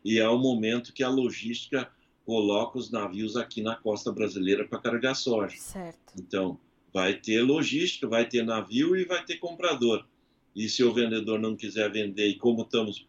e 0.04 0.20
é 0.20 0.28
o 0.28 0.38
momento 0.38 0.92
que 0.92 1.02
a 1.02 1.08
logística 1.08 1.90
coloca 2.24 2.78
os 2.78 2.88
navios 2.88 3.36
aqui 3.36 3.60
na 3.60 3.74
costa 3.74 4.12
brasileira 4.12 4.64
para 4.64 4.78
carregar 4.78 5.16
soja. 5.16 5.56
Certo. 5.56 6.14
Então, 6.16 6.56
vai 6.94 7.14
ter 7.14 7.42
logística, 7.42 8.06
vai 8.06 8.28
ter 8.28 8.44
navio 8.44 8.94
e 8.94 9.04
vai 9.04 9.24
ter 9.24 9.38
comprador. 9.38 10.06
E 10.54 10.68
se 10.68 10.84
o 10.84 10.94
vendedor 10.94 11.40
não 11.40 11.56
quiser 11.56 11.90
vender, 11.90 12.28
e 12.28 12.38
como 12.38 12.62
estamos, 12.62 13.08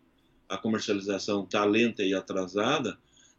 a 0.50 0.58
comercialização 0.58 1.44
está 1.44 1.64
lenta 1.64 2.02
e 2.02 2.16
atrasada, 2.16 2.98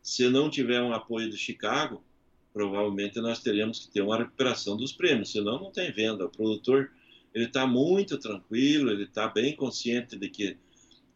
se 0.09 0.27
não 0.31 0.49
tiver 0.49 0.81
um 0.81 0.95
apoio 0.95 1.29
do 1.29 1.37
Chicago, 1.37 2.03
provavelmente 2.51 3.21
nós 3.21 3.43
teremos 3.43 3.79
que 3.79 3.91
ter 3.91 4.01
uma 4.01 4.17
recuperação 4.17 4.75
dos 4.75 4.91
prêmios, 4.91 5.31
senão 5.31 5.61
não 5.61 5.71
tem 5.71 5.93
venda. 5.93 6.25
O 6.25 6.31
produtor 6.31 6.91
ele 7.35 7.45
está 7.45 7.67
muito 7.67 8.17
tranquilo, 8.17 8.91
ele 8.91 9.05
está 9.05 9.29
bem 9.29 9.55
consciente 9.55 10.17
de 10.17 10.31
que 10.31 10.57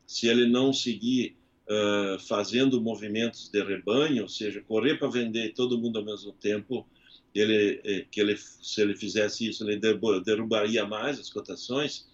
se 0.06 0.28
ele 0.28 0.46
não 0.46 0.74
seguir 0.74 1.34
uh, 1.64 2.18
fazendo 2.18 2.82
movimentos 2.82 3.48
de 3.48 3.64
rebanho, 3.64 4.24
ou 4.24 4.28
seja, 4.28 4.60
correr 4.60 4.98
para 4.98 5.08
vender 5.08 5.54
todo 5.54 5.78
mundo 5.78 5.98
ao 5.98 6.04
mesmo 6.04 6.30
tempo, 6.32 6.86
ele, 7.34 7.80
eh, 7.82 8.04
que 8.10 8.20
ele, 8.20 8.36
se 8.36 8.82
ele 8.82 8.94
fizesse 8.94 9.48
isso, 9.48 9.66
ele 9.66 9.80
derrubaria 10.22 10.84
mais 10.84 11.18
as 11.18 11.30
cotações. 11.30 12.06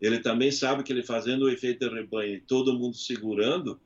Ele 0.00 0.20
também 0.20 0.52
sabe 0.52 0.84
que 0.84 0.92
ele 0.92 1.02
fazendo 1.02 1.46
o 1.46 1.50
efeito 1.50 1.88
de 1.88 1.92
rebanho 1.92 2.36
e 2.36 2.40
todo 2.40 2.78
mundo 2.78 2.96
segurando, 2.96 3.80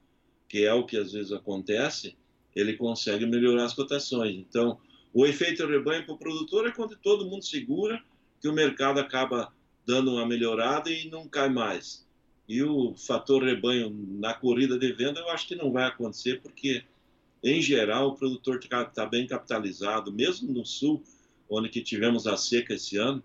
que 0.47 0.63
é 0.63 0.75
o 0.75 0.85
que 0.85 0.99
às 0.99 1.11
vezes 1.15 1.33
acontece, 1.33 2.15
ele 2.55 2.75
consegue 2.75 3.27
melhorar 3.27 3.65
as 3.65 3.75
cotações. 3.75 4.37
Então, 4.37 4.79
o 5.13 5.27
efeito 5.27 5.67
rebanho 5.67 6.05
para 6.05 6.15
o 6.15 6.19
produtor 6.19 6.67
é 6.67 6.73
quando 6.73 6.97
todo 6.97 7.27
mundo 7.27 7.45
segura, 7.45 8.03
que 8.41 8.49
o 8.49 8.53
mercado 8.53 8.99
acaba 8.99 9.53
dando 9.87 10.13
uma 10.13 10.27
melhorada 10.27 10.91
e 10.91 11.09
não 11.09 11.29
cai 11.29 11.49
mais. 11.49 12.05
E 12.49 12.63
o 12.63 12.95
fator 12.95 13.43
rebanho 13.43 13.91
na 14.19 14.35
corrida 14.35 14.79
de 14.79 14.93
venda 14.93 15.21
eu 15.21 15.31
acho 15.31 15.47
que 15.47 15.55
não 15.55 15.73
vai 15.73 15.85
acontecer, 15.85 16.41
porque, 16.43 16.85
em 17.43 17.61
geral, 17.61 18.09
o 18.09 18.17
produtor 18.17 18.59
está 18.59 18.85
tá 18.85 19.07
bem 19.07 19.27
capitalizado, 19.27 20.13
mesmo 20.13 20.53
no 20.53 20.65
sul, 20.65 21.03
onde 21.49 21.69
que 21.69 21.83
tivemos 21.83 22.27
a 22.27 22.37
seca 22.37 22.75
esse 22.75 22.97
ano, 22.97 23.23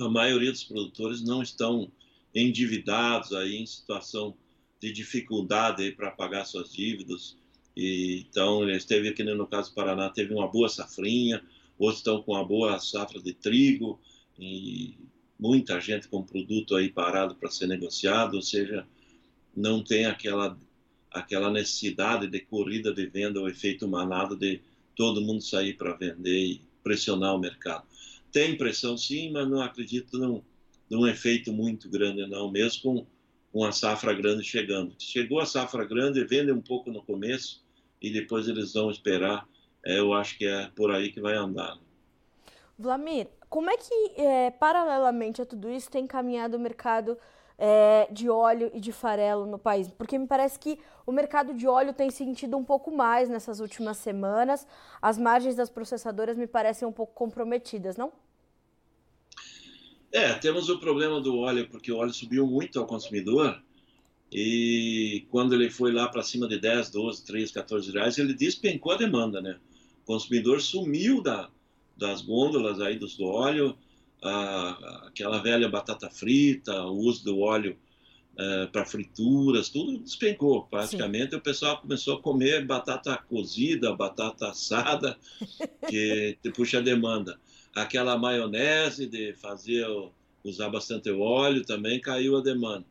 a 0.00 0.08
maioria 0.08 0.50
dos 0.50 0.64
produtores 0.64 1.22
não 1.22 1.42
estão 1.42 1.90
endividados 2.34 3.32
aí 3.32 3.56
em 3.56 3.66
situação 3.66 4.34
de 4.80 4.92
dificuldade 4.92 5.92
para 5.92 6.10
pagar 6.10 6.44
suas 6.44 6.72
dívidas. 6.72 7.36
E, 7.76 8.26
então, 8.28 8.68
esteve 8.70 9.08
aqui 9.08 9.22
no 9.24 9.46
caso 9.46 9.70
do 9.70 9.74
Paraná, 9.74 10.10
teve 10.10 10.34
uma 10.34 10.48
boa 10.48 10.68
safrinha, 10.68 11.42
outros 11.78 12.00
estão 12.00 12.22
com 12.22 12.32
uma 12.32 12.44
boa 12.44 12.78
safra 12.78 13.20
de 13.20 13.32
trigo, 13.32 13.98
e 14.38 14.96
muita 15.38 15.80
gente 15.80 16.08
com 16.08 16.22
produto 16.22 16.76
aí 16.76 16.90
parado 16.90 17.34
para 17.34 17.50
ser 17.50 17.66
negociado, 17.66 18.34
ou 18.34 18.42
seja, 18.42 18.86
não 19.56 19.82
tem 19.82 20.06
aquela 20.06 20.58
aquela 21.10 21.50
necessidade 21.50 22.26
de 22.26 22.40
corrida 22.40 22.92
de 22.92 23.06
venda, 23.06 23.38
o 23.40 23.48
efeito 23.48 23.86
manado 23.86 24.34
de 24.34 24.62
todo 24.96 25.20
mundo 25.20 25.42
sair 25.42 25.74
para 25.74 25.94
vender 25.94 26.46
e 26.46 26.60
pressionar 26.82 27.34
o 27.34 27.38
mercado. 27.38 27.84
Tem 28.30 28.56
pressão 28.56 28.96
sim, 28.96 29.30
mas 29.30 29.48
não 29.48 29.60
acredito 29.60 30.18
num, 30.18 30.42
num 30.88 31.06
efeito 31.06 31.52
muito 31.52 31.88
grande 31.90 32.26
não, 32.26 32.50
mesmo 32.50 32.82
com 32.82 33.06
uma 33.52 33.72
safra 33.72 34.14
grande 34.14 34.42
chegando. 34.42 34.94
Chegou 34.98 35.40
a 35.40 35.46
safra 35.46 35.84
grande, 35.84 36.24
vende 36.24 36.50
um 36.52 36.60
pouco 36.60 36.90
no 36.90 37.02
começo 37.02 37.62
e 38.00 38.10
depois 38.10 38.48
eles 38.48 38.72
vão 38.72 38.90
esperar. 38.90 39.46
É, 39.84 39.98
eu 39.98 40.12
acho 40.12 40.38
que 40.38 40.46
é 40.46 40.70
por 40.74 40.90
aí 40.90 41.10
que 41.12 41.20
vai 41.20 41.34
andar. 41.34 41.76
Vlamir, 42.78 43.28
como 43.48 43.70
é 43.70 43.76
que, 43.76 44.12
é, 44.16 44.50
paralelamente 44.50 45.42
a 45.42 45.46
tudo 45.46 45.70
isso, 45.70 45.90
tem 45.90 46.06
caminhado 46.06 46.56
o 46.56 46.60
mercado 46.60 47.18
é, 47.58 48.08
de 48.10 48.30
óleo 48.30 48.70
e 48.72 48.80
de 48.80 48.92
farelo 48.92 49.44
no 49.44 49.58
país? 49.58 49.88
Porque 49.88 50.18
me 50.18 50.26
parece 50.26 50.58
que 50.58 50.78
o 51.04 51.12
mercado 51.12 51.52
de 51.52 51.68
óleo 51.68 51.92
tem 51.92 52.10
sentido 52.10 52.56
um 52.56 52.64
pouco 52.64 52.90
mais 52.90 53.28
nessas 53.28 53.60
últimas 53.60 53.98
semanas. 53.98 54.66
As 55.00 55.18
margens 55.18 55.54
das 55.54 55.68
processadoras 55.68 56.36
me 56.36 56.46
parecem 56.46 56.88
um 56.88 56.92
pouco 56.92 57.12
comprometidas, 57.12 57.96
não? 57.96 58.12
É, 60.12 60.34
temos 60.34 60.68
o 60.68 60.78
problema 60.78 61.20
do 61.20 61.38
óleo, 61.38 61.66
porque 61.70 61.90
o 61.90 61.96
óleo 61.96 62.12
subiu 62.12 62.46
muito 62.46 62.78
ao 62.78 62.86
consumidor 62.86 63.62
e 64.30 65.26
quando 65.30 65.54
ele 65.54 65.70
foi 65.70 65.92
lá 65.92 66.08
para 66.08 66.22
cima 66.22 66.46
de 66.48 66.58
10, 66.58 66.90
12, 66.90 67.24
13, 67.24 67.52
14 67.52 67.92
reais, 67.92 68.18
ele 68.18 68.32
despencou 68.32 68.92
a 68.92 68.96
demanda, 68.96 69.40
né? 69.40 69.58
O 70.02 70.06
consumidor 70.06 70.60
sumiu 70.60 71.22
da, 71.22 71.50
das 71.96 72.22
gôndolas 72.22 72.80
aí 72.80 72.98
dos 72.98 73.16
do 73.16 73.24
óleo, 73.24 73.76
a, 74.22 75.06
aquela 75.06 75.42
velha 75.42 75.68
batata 75.68 76.08
frita, 76.08 76.82
o 76.84 76.98
uso 76.98 77.24
do 77.24 77.40
óleo 77.40 77.76
é, 78.38 78.66
para 78.66 78.86
frituras, 78.86 79.68
tudo 79.68 79.98
despencou. 79.98 80.64
Praticamente 80.64 81.32
Sim. 81.32 81.36
o 81.36 81.40
pessoal 81.40 81.80
começou 81.80 82.16
a 82.16 82.22
comer 82.22 82.64
batata 82.64 83.16
cozida, 83.16 83.94
batata 83.94 84.48
assada, 84.48 85.18
que 85.88 86.38
puxa 86.54 86.78
a 86.78 86.82
demanda. 86.82 87.38
Aquela 87.74 88.18
maionese 88.18 89.06
de 89.06 89.32
fazer, 89.34 89.86
usar 90.44 90.68
bastante 90.68 91.10
óleo 91.10 91.64
também 91.64 92.00
caiu 92.00 92.36
a 92.36 92.42
demanda. 92.42 92.84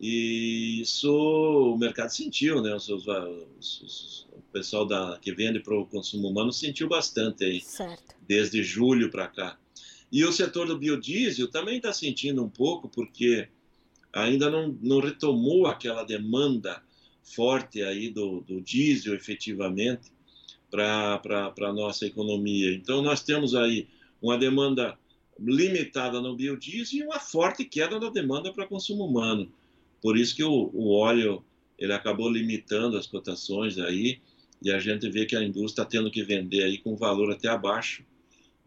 E 0.00 0.80
isso 0.80 1.12
o 1.12 1.78
mercado 1.78 2.10
sentiu, 2.10 2.60
né? 2.60 2.74
Os, 2.74 2.88
os, 2.88 3.06
os, 3.06 4.26
o 4.32 4.42
pessoal 4.52 4.86
da, 4.86 5.18
que 5.20 5.32
vende 5.32 5.60
para 5.60 5.78
o 5.78 5.86
consumo 5.86 6.28
humano 6.28 6.52
sentiu 6.52 6.88
bastante 6.88 7.44
aí, 7.44 7.60
certo. 7.60 8.14
desde 8.26 8.62
julho 8.62 9.10
para 9.10 9.28
cá. 9.28 9.58
E 10.10 10.24
o 10.24 10.32
setor 10.32 10.66
do 10.66 10.78
biodiesel 10.78 11.50
também 11.50 11.76
está 11.76 11.92
sentindo 11.92 12.42
um 12.42 12.48
pouco, 12.48 12.88
porque 12.88 13.48
ainda 14.12 14.50
não, 14.50 14.76
não 14.80 15.00
retomou 15.00 15.66
aquela 15.66 16.04
demanda 16.04 16.82
forte 17.22 17.82
aí 17.82 18.10
do, 18.10 18.40
do 18.42 18.60
diesel 18.60 19.14
efetivamente 19.14 20.12
para 20.70 21.20
a 21.60 21.72
nossa 21.72 22.06
economia. 22.06 22.72
Então, 22.74 23.00
nós 23.00 23.22
temos 23.22 23.54
aí 23.54 23.88
uma 24.24 24.38
demanda 24.38 24.98
limitada 25.38 26.18
no 26.18 26.34
biodiesel 26.34 27.00
e 27.00 27.02
uma 27.02 27.18
forte 27.18 27.64
queda 27.64 28.00
da 28.00 28.08
demanda 28.08 28.50
para 28.50 28.66
consumo 28.66 29.04
humano. 29.04 29.52
Por 30.00 30.16
isso 30.16 30.34
que 30.34 30.42
o, 30.42 30.70
o 30.72 30.90
óleo 30.94 31.44
ele 31.78 31.92
acabou 31.92 32.30
limitando 32.30 32.96
as 32.96 33.06
cotações 33.06 33.78
aí 33.78 34.20
e 34.62 34.70
a 34.70 34.78
gente 34.78 35.10
vê 35.10 35.26
que 35.26 35.36
a 35.36 35.42
indústria 35.42 35.82
está 35.82 35.84
tendo 35.84 36.10
que 36.10 36.22
vender 36.22 36.62
aí 36.62 36.78
com 36.78 36.96
valor 36.96 37.30
até 37.30 37.48
abaixo 37.48 38.02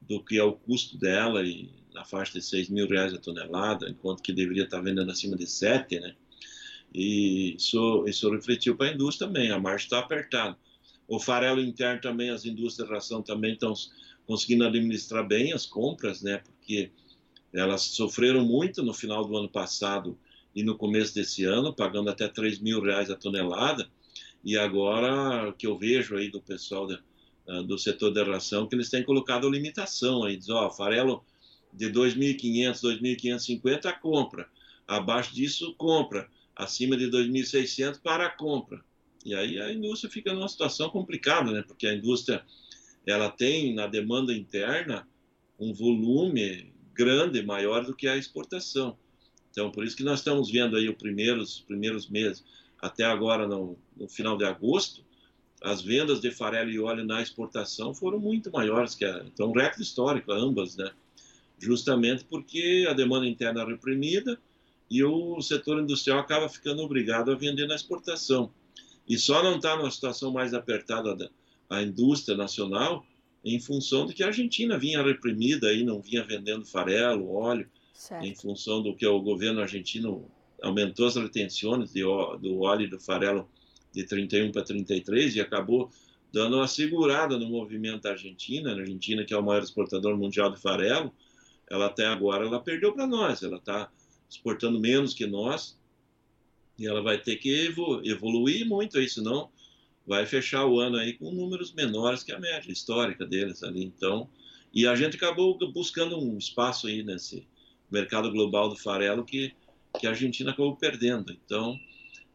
do 0.01 0.23
que 0.23 0.37
é 0.37 0.43
o 0.43 0.53
custo 0.53 0.95
dela 0.95 1.43
e 1.43 1.69
na 1.91 2.05
faixa 2.05 2.33
de 2.33 2.41
6 2.45 2.69
mil 2.69 2.87
reais 2.87 3.13
a 3.13 3.17
tonelada, 3.17 3.89
enquanto 3.89 4.21
que 4.21 4.31
deveria 4.31 4.65
estar 4.65 4.79
vendendo 4.79 5.09
acima 5.09 5.35
de 5.35 5.47
7, 5.47 5.99
né? 5.99 6.15
E 6.93 7.55
isso, 7.55 8.05
isso 8.07 8.29
refletiu 8.29 8.75
para 8.75 8.91
a 8.91 8.93
indústria 8.93 9.27
também, 9.27 9.49
a 9.49 9.59
margem 9.59 9.85
está 9.85 9.99
apertada. 9.99 10.55
O 11.07 11.19
farelo 11.19 11.59
interno 11.59 11.99
também, 11.99 12.29
as 12.29 12.45
indústrias 12.45 12.87
de 12.87 12.93
ração 12.93 13.23
também 13.23 13.53
estão 13.53 13.73
conseguindo 14.27 14.65
administrar 14.65 15.25
bem 15.25 15.53
as 15.53 15.65
compras, 15.65 16.21
né? 16.21 16.39
Porque 16.39 16.91
elas 17.53 17.81
sofreram 17.81 18.45
muito 18.45 18.83
no 18.83 18.93
final 18.93 19.25
do 19.25 19.35
ano 19.37 19.49
passado 19.49 20.17
e 20.53 20.61
no 20.61 20.77
começo 20.77 21.15
desse 21.15 21.45
ano, 21.45 21.73
pagando 21.73 22.09
até 22.09 22.27
3 22.27 22.59
mil 22.59 22.81
reais 22.81 23.09
a 23.09 23.15
tonelada. 23.15 23.89
E 24.43 24.57
agora, 24.57 25.49
o 25.49 25.53
que 25.53 25.65
eu 25.65 25.77
vejo 25.77 26.15
aí 26.15 26.29
do 26.29 26.41
pessoal 26.41 26.85
da, 26.85 26.99
do 27.65 27.77
setor 27.77 28.11
da 28.11 28.23
ração, 28.23 28.67
que 28.67 28.75
eles 28.75 28.89
têm 28.89 29.03
colocado 29.03 29.49
limitação 29.49 30.23
aí, 30.23 30.35
diz, 30.35 30.49
ó, 30.49 30.69
farelo 30.69 31.23
de 31.71 31.89
2.500, 31.89 32.81
2.550 33.01 33.85
a 33.85 33.93
compra, 33.93 34.49
abaixo 34.87 35.33
disso 35.33 35.73
compra, 35.77 36.29
acima 36.55 36.97
de 36.97 37.05
2.600 37.09 38.01
para 38.01 38.25
a 38.25 38.29
compra. 38.29 38.83
E 39.25 39.35
aí 39.35 39.59
a 39.59 39.71
indústria 39.71 40.11
fica 40.11 40.33
numa 40.33 40.47
situação 40.47 40.89
complicada, 40.89 41.51
né? 41.51 41.61
Porque 41.61 41.87
a 41.87 41.93
indústria 41.93 42.43
ela 43.07 43.29
tem 43.29 43.73
na 43.73 43.87
demanda 43.87 44.33
interna 44.33 45.07
um 45.57 45.73
volume 45.73 46.73
grande, 46.93 47.41
maior 47.41 47.85
do 47.85 47.95
que 47.95 48.07
a 48.07 48.17
exportação. 48.17 48.97
Então, 49.49 49.71
por 49.71 49.83
isso 49.83 49.95
que 49.95 50.03
nós 50.03 50.19
estamos 50.19 50.51
vendo 50.51 50.75
aí 50.75 50.89
os 50.89 50.95
primeiros, 50.95 51.61
primeiros 51.61 52.09
meses, 52.09 52.43
até 52.79 53.03
agora 53.03 53.47
no, 53.47 53.77
no 53.95 54.07
final 54.07 54.37
de 54.37 54.45
agosto, 54.45 55.03
as 55.61 55.81
vendas 55.81 56.19
de 56.19 56.31
farelo 56.31 56.69
e 56.69 56.79
óleo 56.79 57.03
na 57.03 57.21
exportação 57.21 57.93
foram 57.93 58.19
muito 58.19 58.51
maiores 58.51 58.93
que 58.93 59.05
a, 59.05 59.23
então 59.25 59.51
recorde 59.51 59.81
histórico 59.81 60.31
ambas, 60.31 60.75
né? 60.75 60.91
Justamente 61.57 62.23
porque 62.25 62.85
a 62.87 62.93
demanda 62.93 63.25
interna 63.25 63.61
é 63.61 63.65
reprimida 63.65 64.39
e 64.91 65.03
o 65.03 65.41
setor 65.41 65.81
industrial 65.81 66.19
acaba 66.19 66.47
ficando 66.47 66.83
obrigado 66.83 67.31
a 67.31 67.35
vender 67.35 67.67
na 67.67 67.75
exportação. 67.75 68.51
E 69.07 69.17
só 69.17 69.41
não 69.41 69.55
está 69.55 69.75
numa 69.75 69.89
situação 69.89 70.31
mais 70.31 70.53
apertada 70.53 71.15
da 71.15 71.29
a 71.69 71.81
indústria 71.81 72.37
nacional 72.37 73.05
em 73.43 73.59
função 73.59 74.05
de 74.05 74.13
que 74.13 74.23
a 74.23 74.27
Argentina 74.27 74.77
vinha 74.77 75.01
reprimida 75.01 75.71
e 75.73 75.83
não 75.83 76.01
vinha 76.01 76.23
vendendo 76.23 76.65
farelo, 76.65 77.33
óleo, 77.33 77.69
certo. 77.93 78.25
em 78.25 78.35
função 78.35 78.81
do 78.81 78.95
que 78.95 79.05
o 79.05 79.21
governo 79.21 79.61
argentino 79.61 80.29
aumentou 80.61 81.07
as 81.07 81.15
retenções 81.15 81.91
de, 81.91 82.01
do 82.01 82.59
óleo 82.59 82.85
e 82.85 82.89
do 82.89 82.99
farelo 82.99 83.49
de 83.93 84.03
31 84.03 84.51
para 84.51 84.63
33 84.63 85.35
e 85.35 85.41
acabou 85.41 85.89
dando 86.31 86.57
uma 86.57 86.67
segurada 86.67 87.37
no 87.37 87.47
movimento 87.47 88.03
da 88.03 88.11
Argentina, 88.11 88.71
a 88.71 88.75
Argentina 88.75 89.23
que 89.23 89.33
é 89.33 89.37
o 89.37 89.43
maior 89.43 89.63
exportador 89.63 90.17
mundial 90.17 90.51
de 90.51 90.59
farelo, 90.59 91.13
ela 91.69 91.87
até 91.87 92.05
agora 92.05 92.45
ela 92.45 92.59
perdeu 92.59 92.93
para 92.93 93.07
nós, 93.07 93.43
ela 93.43 93.57
está 93.57 93.89
exportando 94.29 94.79
menos 94.79 95.13
que 95.13 95.25
nós 95.25 95.77
e 96.77 96.85
ela 96.85 97.01
vai 97.01 97.17
ter 97.17 97.37
que 97.37 97.73
evoluir 98.03 98.67
muito 98.67 98.97
aí, 98.97 99.09
senão 99.09 99.49
vai 100.07 100.25
fechar 100.25 100.65
o 100.65 100.79
ano 100.79 100.95
aí 100.95 101.13
com 101.13 101.31
números 101.31 101.73
menores 101.73 102.23
que 102.23 102.31
a 102.31 102.39
média 102.39 102.71
histórica 102.71 103.25
deles 103.25 103.61
ali. 103.61 103.83
Então, 103.83 104.29
e 104.73 104.87
a 104.87 104.95
gente 104.95 105.17
acabou 105.17 105.57
buscando 105.71 106.17
um 106.17 106.37
espaço 106.37 106.87
aí 106.87 107.03
nesse 107.03 107.45
mercado 107.91 108.31
global 108.31 108.69
do 108.69 108.77
farelo 108.77 109.25
que, 109.25 109.53
que 109.99 110.07
a 110.07 110.11
Argentina 110.11 110.51
acabou 110.51 110.77
perdendo. 110.77 111.31
Então, 111.33 111.77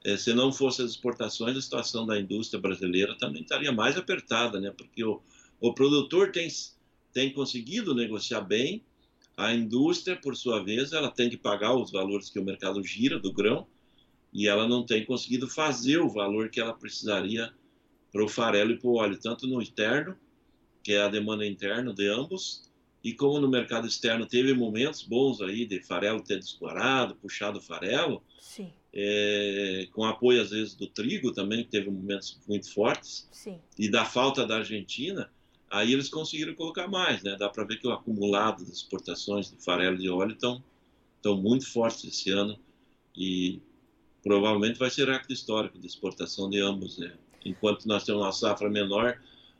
é, 0.05 0.17
se 0.19 0.35
não 0.35 0.53
fosse 0.53 0.83
as 0.83 0.91
exportações, 0.91 1.57
a 1.57 1.63
situação 1.63 2.05
da 2.05 2.21
indústria 2.21 2.61
brasileira 2.61 3.17
também 3.17 3.41
estaria 3.41 3.73
mais 3.73 3.97
apertada, 3.97 4.61
né? 4.61 4.71
Porque 4.77 5.03
o, 5.03 5.23
o 5.59 5.73
produtor 5.73 6.31
tem, 6.31 6.49
tem 7.13 7.33
conseguido 7.33 7.95
negociar 7.95 8.43
bem, 8.43 8.85
a 9.35 9.55
indústria, 9.55 10.15
por 10.15 10.37
sua 10.37 10.63
vez, 10.63 10.93
ela 10.93 11.11
tem 11.11 11.31
que 11.31 11.39
pagar 11.39 11.75
os 11.75 11.91
valores 11.91 12.29
que 12.29 12.39
o 12.39 12.45
mercado 12.45 12.85
gira 12.85 13.19
do 13.19 13.33
grão 13.33 13.67
e 14.31 14.47
ela 14.47 14.69
não 14.69 14.85
tem 14.85 15.07
conseguido 15.07 15.49
fazer 15.49 15.99
o 16.01 16.09
valor 16.09 16.51
que 16.51 16.61
ela 16.61 16.75
precisaria 16.75 17.53
para 18.13 18.25
o 18.25 18.29
farelo 18.29 18.73
e 18.73 18.79
para 18.79 18.89
o 18.89 18.97
óleo, 18.97 19.19
tanto 19.19 19.47
no 19.47 19.61
externo, 19.61 20.17
que 20.83 20.93
é 20.93 21.03
a 21.03 21.09
demanda 21.09 21.47
interna 21.47 21.93
de 21.93 22.09
ambos, 22.09 22.71
e 23.03 23.13
como 23.13 23.41
no 23.41 23.49
mercado 23.49 23.87
externo 23.87 24.27
teve 24.27 24.55
momentos 24.55 25.03
bons 25.03 25.41
aí 25.41 25.67
de 25.67 25.83
farelo 25.83 26.23
ter 26.23 26.39
disparado, 26.39 27.17
puxado 27.17 27.59
o 27.59 27.63
farelo, 27.63 28.23
é, 28.93 29.89
com 29.93 30.05
apoio 30.05 30.43
às 30.43 30.51
vezes 30.51 30.75
do 30.75 30.87
trigo 30.87 31.33
também, 31.33 31.65
que 31.65 31.71
teve 31.71 31.91
momentos 31.91 32.39
muito 32.47 32.73
fortes, 32.73 33.29
Sim. 33.33 33.59
e 33.79 33.89
da 33.89 34.05
falta 34.05 34.47
da 34.47 34.59
Argentina, 34.59 35.31
aí 35.71 35.93
eles 35.93 36.09
conseguiram 36.09 36.55
colocar 36.55 36.87
mais, 36.87 37.23
né? 37.23 37.35
Dá 37.39 37.49
para 37.49 37.65
ver 37.65 37.79
que 37.79 37.87
o 37.87 37.93
acumulado 37.93 38.65
das 38.65 38.77
exportações 38.77 39.51
de 39.51 39.57
farelo 39.65 40.01
e 40.01 40.09
óleo 40.09 40.33
estão 40.33 40.63
estão 41.17 41.41
muito 41.41 41.71
fortes 41.71 42.05
esse 42.05 42.31
ano 42.31 42.59
e 43.17 43.61
provavelmente 44.25 44.77
vai 44.77 44.91
ser 44.91 45.09
recorde 45.09 45.33
histórico 45.33 45.79
de 45.79 45.87
exportação 45.87 46.51
de 46.51 46.61
ambos, 46.61 46.99
né? 46.99 47.15
Enquanto 47.45 47.87
nós 47.87 48.05
temos 48.05 48.23
uma 48.23 48.33
safra 48.33 48.69
menor, 48.71 49.19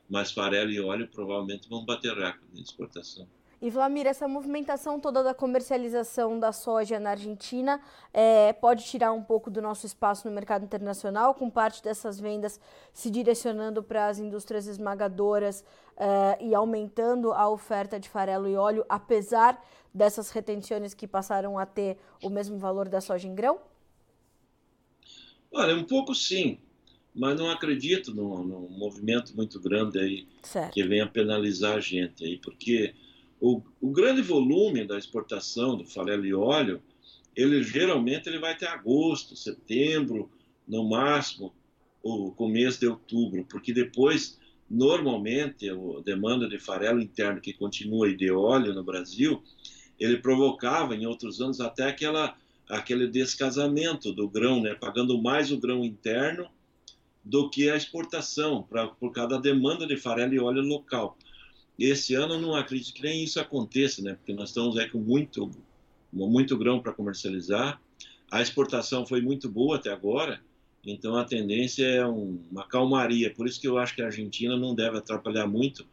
mas 0.09 0.31
farelo 0.31 0.71
e 0.71 0.79
óleo 0.79 1.07
provavelmente 1.07 1.69
vão 1.69 1.85
bater 1.85 2.13
recorde 2.13 2.53
de 2.53 2.61
exportação. 2.61 3.27
E 3.61 3.69
Vlamir, 3.69 4.05
essa 4.05 4.27
movimentação 4.27 4.99
toda 4.99 5.23
da 5.23 5.33
comercialização 5.33 6.37
da 6.37 6.51
soja 6.51 6.99
na 6.99 7.11
Argentina 7.11 7.79
é, 8.13 8.51
pode 8.51 8.83
tirar 8.83 9.13
um 9.13 9.23
pouco 9.23 9.49
do 9.49 9.61
nosso 9.61 9.85
espaço 9.85 10.27
no 10.27 10.35
mercado 10.35 10.65
internacional, 10.65 11.33
com 11.33 11.49
parte 11.49 11.81
dessas 11.81 12.19
vendas 12.19 12.59
se 12.91 13.09
direcionando 13.09 13.81
para 13.81 14.07
as 14.07 14.19
indústrias 14.19 14.67
esmagadoras 14.67 15.63
é, 15.95 16.43
e 16.43 16.53
aumentando 16.53 17.31
a 17.31 17.47
oferta 17.49 17.97
de 17.97 18.09
farelo 18.09 18.49
e 18.49 18.57
óleo, 18.57 18.85
apesar 18.89 19.57
dessas 19.93 20.29
retenções 20.29 20.93
que 20.93 21.07
passaram 21.07 21.57
a 21.57 21.65
ter 21.65 21.97
o 22.21 22.29
mesmo 22.29 22.57
valor 22.57 22.89
da 22.89 22.99
soja 22.99 23.29
em 23.29 23.33
grão? 23.33 23.61
Olha, 25.53 25.73
um 25.73 25.85
pouco 25.85 26.13
sim 26.13 26.59
mas 27.15 27.37
não 27.37 27.49
acredito 27.49 28.13
num, 28.13 28.43
num 28.43 28.69
movimento 28.69 29.35
muito 29.35 29.59
grande 29.59 29.99
aí 29.99 30.27
certo. 30.41 30.73
que 30.73 30.83
venha 30.83 31.07
penalizar 31.07 31.77
a 31.77 31.79
gente 31.79 32.23
aí, 32.23 32.37
porque 32.37 32.93
o, 33.39 33.61
o, 33.79 33.91
grande 33.91 34.21
volume 34.21 34.85
da 34.85 34.97
exportação 34.97 35.77
do 35.77 35.85
farelo 35.85 36.25
e 36.25 36.33
óleo, 36.33 36.81
ele 37.35 37.61
geralmente 37.61 38.27
ele 38.27 38.39
vai 38.39 38.53
até 38.53 38.67
agosto, 38.67 39.35
setembro, 39.35 40.29
no 40.67 40.87
máximo 40.87 41.53
o 42.01 42.31
começo 42.31 42.79
de 42.79 42.87
outubro, 42.87 43.45
porque 43.49 43.73
depois 43.73 44.39
normalmente 44.69 45.69
a 45.69 45.75
demanda 46.03 46.47
de 46.47 46.57
farelo 46.57 47.01
interno 47.01 47.39
que 47.39 47.53
continua 47.53 48.09
e 48.09 48.15
de 48.15 48.31
óleo 48.31 48.73
no 48.73 48.83
Brasil, 48.83 49.43
ele 49.99 50.17
provocava 50.17 50.95
em 50.95 51.05
outros 51.05 51.39
anos 51.39 51.61
até 51.61 51.87
aquela 51.87 52.35
aquele 52.69 53.07
descasamento 53.07 54.13
do 54.13 54.27
grão, 54.27 54.61
né, 54.61 54.73
pagando 54.73 55.21
mais 55.21 55.51
o 55.51 55.59
grão 55.59 55.83
interno 55.83 56.49
do 57.23 57.49
que 57.49 57.69
a 57.69 57.77
exportação, 57.77 58.63
pra, 58.63 58.87
por 58.87 59.11
causa 59.11 59.31
da 59.31 59.37
demanda 59.39 59.87
de 59.87 59.95
farelo 59.95 60.33
e 60.33 60.39
óleo 60.39 60.61
local. 60.61 61.17
Esse 61.79 62.13
ano 62.13 62.39
não 62.39 62.53
acredito 62.53 62.93
que 62.93 63.01
nem 63.01 63.23
isso 63.23 63.39
aconteça, 63.39 64.01
né? 64.01 64.15
Porque 64.15 64.33
nós 64.33 64.49
estamos 64.49 64.77
aí 64.77 64.89
com 64.89 64.99
muito, 64.99 65.49
muito 66.11 66.57
grão 66.57 66.79
para 66.81 66.93
comercializar. 66.93 67.81
A 68.29 68.41
exportação 68.41 69.05
foi 69.05 69.21
muito 69.21 69.49
boa 69.49 69.77
até 69.77 69.91
agora, 69.91 70.41
então 70.85 71.15
a 71.15 71.23
tendência 71.23 71.85
é 71.85 72.05
um, 72.05 72.41
uma 72.51 72.67
calmaria. 72.67 73.33
Por 73.33 73.47
isso 73.47 73.59
que 73.59 73.67
eu 73.67 73.77
acho 73.77 73.95
que 73.95 74.01
a 74.01 74.05
Argentina 74.05 74.57
não 74.57 74.75
deve 74.75 74.97
atrapalhar 74.97 75.47
muito, 75.47 75.87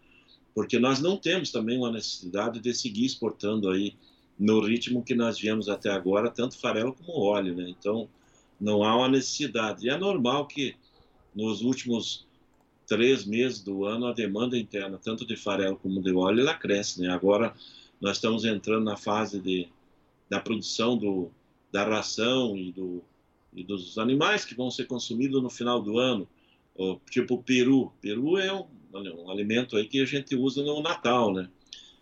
porque 0.55 0.79
nós 0.79 1.01
não 1.01 1.17
temos 1.17 1.51
também 1.51 1.79
uma 1.79 1.93
necessidade 1.93 2.61
de 2.61 2.75
seguir 2.75 3.07
exportando 3.07 3.71
aí 3.71 3.95
no 4.39 4.61
ritmo 4.61 5.03
que 5.05 5.15
nós 5.15 5.39
viemos 5.39 5.69
até 5.69 5.91
agora, 5.91 6.31
tanto 6.31 6.59
farelo 6.59 6.95
como 6.95 7.21
óleo, 7.21 7.55
né? 7.55 7.69
Então 7.69 8.09
não 8.61 8.83
há 8.83 8.97
uma 8.97 9.09
necessidade. 9.09 9.87
E 9.87 9.91
é 9.91 9.97
normal 9.97 10.47
que 10.47 10.75
nos 11.35 11.63
últimos 11.63 12.27
três 12.87 13.25
meses 13.25 13.63
do 13.63 13.85
ano, 13.85 14.07
a 14.07 14.13
demanda 14.13 14.59
interna, 14.59 14.99
tanto 14.99 15.25
de 15.25 15.37
farelo 15.37 15.77
como 15.77 16.03
de 16.03 16.13
óleo, 16.13 16.41
ela 16.41 16.55
cresce. 16.55 17.01
Né? 17.01 17.09
Agora, 17.09 17.55
nós 18.01 18.17
estamos 18.17 18.45
entrando 18.45 18.85
na 18.85 18.97
fase 18.97 19.41
de, 19.41 19.69
da 20.29 20.41
produção 20.41 20.97
do, 20.97 21.31
da 21.71 21.85
ração 21.85 22.57
e, 22.57 22.73
do, 22.73 23.03
e 23.55 23.63
dos 23.63 23.97
animais 23.97 24.45
que 24.45 24.55
vão 24.55 24.71
ser 24.71 24.87
consumidos 24.87 25.43
no 25.43 25.51
final 25.51 25.81
do 25.81 25.99
ano, 25.99 26.27
tipo 27.11 27.35
o 27.35 27.43
peru. 27.43 27.93
Peru 28.01 28.39
é 28.39 28.53
um, 28.53 28.67
um 28.93 29.31
alimento 29.31 29.77
aí 29.77 29.87
que 29.87 30.01
a 30.01 30.05
gente 30.05 30.35
usa 30.35 30.63
no 30.63 30.83
Natal, 30.83 31.33
né? 31.33 31.49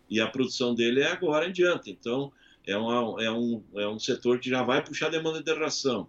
E 0.08 0.20
a 0.20 0.26
produção 0.26 0.74
dele 0.74 1.00
é 1.00 1.12
agora 1.12 1.46
em 1.46 1.52
diante. 1.52 1.90
Então, 1.90 2.32
é, 2.66 2.76
uma, 2.76 3.22
é, 3.22 3.30
um, 3.30 3.62
é 3.74 3.88
um 3.88 3.98
setor 3.98 4.38
que 4.38 4.48
já 4.48 4.62
vai 4.62 4.82
puxar 4.82 5.10
demanda 5.10 5.42
de 5.42 5.52
ração. 5.54 6.08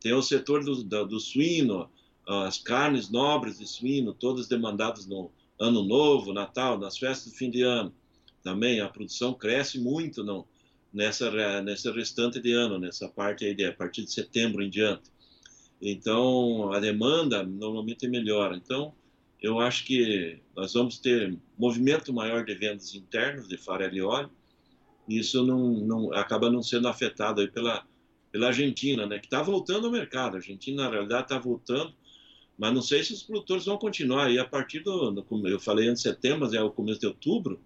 Tem 0.00 0.12
o 0.12 0.22
setor 0.22 0.64
do, 0.64 0.82
do, 0.82 1.06
do 1.06 1.20
suíno, 1.20 1.88
as 2.26 2.58
carnes 2.58 3.08
nobres 3.08 3.58
de 3.58 3.66
suíno, 3.66 4.12
todas 4.12 4.48
demandadas 4.48 5.06
no 5.06 5.30
Ano 5.58 5.84
Novo, 5.84 6.32
Natal, 6.32 6.78
nas 6.78 6.98
festas 6.98 7.32
de 7.32 7.38
fim 7.38 7.50
de 7.50 7.62
ano. 7.62 7.94
Também 8.42 8.80
a 8.80 8.88
produção 8.88 9.32
cresce 9.32 9.78
muito 9.78 10.24
não, 10.24 10.46
nessa, 10.92 11.30
nessa 11.62 11.92
restante 11.92 12.40
de 12.40 12.52
ano, 12.52 12.78
nessa 12.78 13.08
parte 13.08 13.44
aí, 13.44 13.54
de, 13.54 13.64
a 13.64 13.72
partir 13.72 14.04
de 14.04 14.12
setembro 14.12 14.62
em 14.62 14.70
diante. 14.70 15.10
Então, 15.80 16.72
a 16.72 16.80
demanda 16.80 17.42
normalmente 17.42 18.08
melhora. 18.08 18.56
Então, 18.56 18.94
eu 19.40 19.60
acho 19.60 19.84
que 19.84 20.40
nós 20.56 20.72
vamos 20.72 20.98
ter 20.98 21.38
movimento 21.58 22.12
maior 22.12 22.44
de 22.44 22.54
vendas 22.54 22.94
internas 22.94 23.46
de 23.46 23.56
farelo 23.56 23.94
e 23.94 24.02
óleo, 24.02 24.30
e 25.08 25.18
isso 25.18 25.44
não, 25.44 25.72
não, 25.72 26.12
acaba 26.12 26.50
não 26.50 26.62
sendo 26.62 26.88
afetado 26.88 27.40
aí 27.40 27.48
pela, 27.48 27.86
pela 28.32 28.48
Argentina, 28.48 29.06
né, 29.06 29.18
que 29.18 29.26
está 29.26 29.42
voltando 29.42 29.86
ao 29.86 29.92
mercado. 29.92 30.34
A 30.34 30.38
Argentina, 30.38 30.84
na 30.84 30.90
realidade, 30.90 31.24
está 31.24 31.38
voltando 31.38 31.94
Mas 32.58 32.72
não 32.72 32.80
sei 32.82 33.04
se 33.04 33.12
os 33.12 33.22
produtores 33.22 33.66
vão 33.66 33.76
continuar. 33.76 34.30
E 34.30 34.38
a 34.38 34.44
partir 34.44 34.80
do, 34.80 35.24
eu 35.44 35.60
falei 35.60 35.88
antes 35.88 36.02
de 36.02 36.08
setembro, 36.08 36.54
é 36.54 36.62
o 36.62 36.70
começo 36.70 37.00
de 37.00 37.06
outubro, 37.06 37.60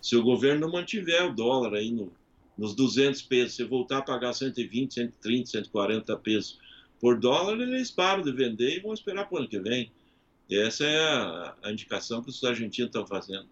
se 0.00 0.16
o 0.16 0.22
governo 0.22 0.62
não 0.62 0.72
mantiver 0.72 1.24
o 1.26 1.34
dólar 1.34 1.74
aí 1.74 1.90
no, 1.90 2.12
nos 2.56 2.74
200 2.74 3.22
pesos, 3.22 3.56
se 3.56 3.64
voltar 3.64 3.98
a 3.98 4.02
pagar 4.02 4.32
120, 4.32 4.94
130, 4.94 5.50
140 5.50 6.16
pesos 6.18 6.58
por 7.00 7.18
dólar, 7.18 7.60
eles 7.60 7.90
param 7.90 8.22
de 8.22 8.32
vender 8.32 8.76
e 8.76 8.80
vão 8.80 8.94
esperar 8.94 9.28
para 9.28 9.36
o 9.36 9.38
ano 9.38 9.48
que 9.48 9.58
vem. 9.58 9.92
E 10.48 10.56
essa 10.58 10.84
é 10.84 10.98
a, 10.98 11.54
a 11.64 11.72
indicação 11.72 12.22
que 12.22 12.30
os 12.30 12.42
argentinos 12.44 12.88
estão 12.88 13.06
fazendo. 13.06 13.48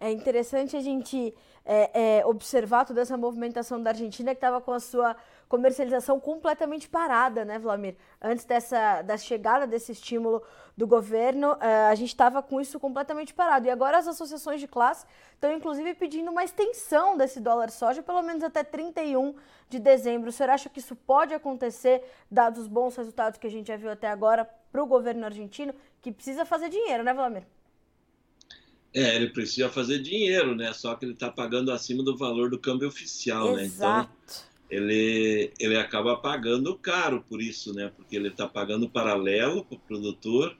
É 0.00 0.12
interessante 0.12 0.76
a 0.76 0.80
gente 0.80 1.34
é, 1.64 2.18
é, 2.18 2.26
observar 2.26 2.84
toda 2.84 3.00
essa 3.00 3.16
movimentação 3.16 3.82
da 3.82 3.90
Argentina 3.90 4.30
que 4.30 4.36
estava 4.36 4.60
com 4.60 4.72
a 4.72 4.80
sua 4.80 5.16
comercialização 5.48 6.20
completamente 6.20 6.88
parada, 6.88 7.44
né, 7.44 7.58
Vladimir? 7.58 7.96
Antes 8.20 8.44
dessa 8.44 9.02
da 9.02 9.16
chegada 9.16 9.66
desse 9.66 9.92
estímulo 9.92 10.42
do 10.76 10.86
governo, 10.86 11.56
é, 11.60 11.86
a 11.86 11.94
gente 11.94 12.10
estava 12.10 12.42
com 12.42 12.60
isso 12.60 12.78
completamente 12.78 13.34
parado. 13.34 13.66
E 13.66 13.70
agora 13.70 13.98
as 13.98 14.06
associações 14.06 14.60
de 14.60 14.68
classe 14.68 15.06
estão, 15.34 15.52
inclusive, 15.52 15.94
pedindo 15.94 16.30
uma 16.30 16.44
extensão 16.44 17.16
desse 17.16 17.40
dólar 17.40 17.70
soja, 17.70 18.02
pelo 18.02 18.22
menos 18.22 18.44
até 18.44 18.62
31 18.62 19.34
de 19.68 19.78
dezembro. 19.78 20.28
O 20.28 20.32
senhor 20.32 20.50
acha 20.50 20.68
que 20.68 20.78
isso 20.78 20.94
pode 20.94 21.34
acontecer, 21.34 22.04
dados 22.30 22.60
os 22.60 22.68
bons 22.68 22.94
resultados 22.94 23.38
que 23.38 23.46
a 23.46 23.50
gente 23.50 23.68
já 23.68 23.76
viu 23.76 23.90
até 23.90 24.08
agora 24.08 24.48
para 24.70 24.82
o 24.82 24.86
governo 24.86 25.24
argentino, 25.24 25.74
que 26.00 26.12
precisa 26.12 26.44
fazer 26.44 26.68
dinheiro, 26.68 27.02
né, 27.02 27.12
Vladimir? 27.12 27.44
É, 28.94 29.16
ele 29.16 29.30
precisa 29.30 29.68
fazer 29.68 29.98
dinheiro, 29.98 30.54
né? 30.54 30.72
Só 30.72 30.94
que 30.94 31.04
ele 31.04 31.12
está 31.12 31.30
pagando 31.30 31.70
acima 31.70 32.02
do 32.02 32.16
valor 32.16 32.50
do 32.50 32.58
câmbio 32.58 32.88
oficial, 32.88 33.58
Exato. 33.58 34.08
né? 34.08 34.14
Então, 34.24 34.48
ele, 34.70 35.52
ele 35.58 35.76
acaba 35.76 36.16
pagando 36.16 36.76
caro 36.76 37.24
por 37.28 37.40
isso, 37.40 37.72
né? 37.72 37.90
Porque 37.96 38.16
ele 38.16 38.28
está 38.28 38.46
pagando 38.46 38.88
paralelo 38.88 39.64
para 39.64 39.76
o 39.76 39.80
produtor 39.80 40.56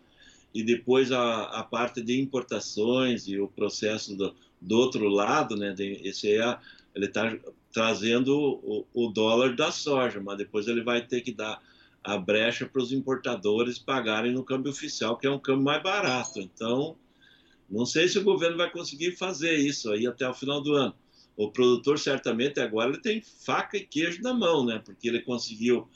e 0.54 0.62
depois 0.62 1.12
a, 1.12 1.42
a 1.44 1.62
parte 1.62 2.02
de 2.02 2.18
importações 2.20 3.28
e 3.28 3.38
o 3.38 3.48
processo 3.48 4.16
do, 4.16 4.34
do 4.60 4.76
outro 4.76 5.08
lado, 5.08 5.56
né? 5.56 5.72
De, 5.72 6.00
esse 6.06 6.32
é, 6.32 6.58
ele 6.94 7.06
está 7.06 7.36
trazendo 7.72 8.36
o, 8.36 8.86
o 8.94 9.08
dólar 9.08 9.54
da 9.54 9.70
soja, 9.70 10.20
mas 10.20 10.38
depois 10.38 10.66
ele 10.66 10.82
vai 10.82 11.06
ter 11.06 11.20
que 11.20 11.32
dar 11.32 11.62
a 12.02 12.16
brecha 12.16 12.64
para 12.66 12.82
os 12.82 12.92
importadores 12.92 13.78
pagarem 13.78 14.32
no 14.32 14.42
câmbio 14.42 14.72
oficial, 14.72 15.16
que 15.18 15.26
é 15.26 15.30
um 15.30 15.38
câmbio 15.38 15.64
mais 15.64 15.82
barato. 15.82 16.40
Então, 16.40 16.96
não 17.68 17.84
sei 17.84 18.08
se 18.08 18.18
o 18.18 18.24
governo 18.24 18.56
vai 18.56 18.70
conseguir 18.70 19.12
fazer 19.12 19.56
isso 19.56 19.92
aí 19.92 20.06
até 20.06 20.26
o 20.26 20.32
final 20.32 20.62
do 20.62 20.72
ano. 20.72 20.94
O 21.38 21.52
produtor 21.52 22.00
certamente 22.00 22.58
agora 22.58 22.90
ele 22.90 23.00
tem 23.00 23.22
faca 23.22 23.76
e 23.76 23.86
queijo 23.86 24.20
na 24.20 24.34
mão, 24.34 24.66
né? 24.66 24.82
Porque 24.84 25.06
ele 25.06 25.22
conseguiu 25.22 25.88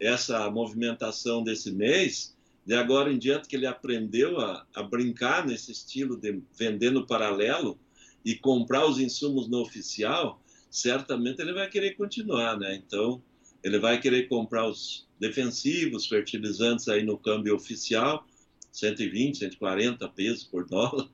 essa 0.00 0.50
movimentação 0.50 1.44
desse 1.44 1.70
mês, 1.70 2.36
de 2.66 2.74
agora 2.74 3.12
em 3.12 3.16
diante 3.16 3.46
que 3.46 3.54
ele 3.54 3.64
aprendeu 3.64 4.40
a, 4.40 4.66
a 4.74 4.82
brincar 4.82 5.46
nesse 5.46 5.70
estilo 5.70 6.16
de 6.16 6.42
vender 6.58 6.90
no 6.90 7.06
paralelo 7.06 7.78
e 8.24 8.34
comprar 8.34 8.86
os 8.86 8.98
insumos 8.98 9.48
no 9.48 9.60
oficial, 9.60 10.42
certamente 10.68 11.40
ele 11.40 11.52
vai 11.52 11.70
querer 11.70 11.94
continuar, 11.94 12.58
né? 12.58 12.74
Então, 12.74 13.22
ele 13.62 13.78
vai 13.78 14.00
querer 14.00 14.26
comprar 14.26 14.66
os 14.66 15.06
defensivos, 15.20 16.08
fertilizantes 16.08 16.88
aí 16.88 17.04
no 17.04 17.16
câmbio 17.16 17.54
oficial, 17.54 18.26
120, 18.72 19.38
140 19.38 20.08
pesos 20.08 20.42
por 20.42 20.66
dólar, 20.66 21.08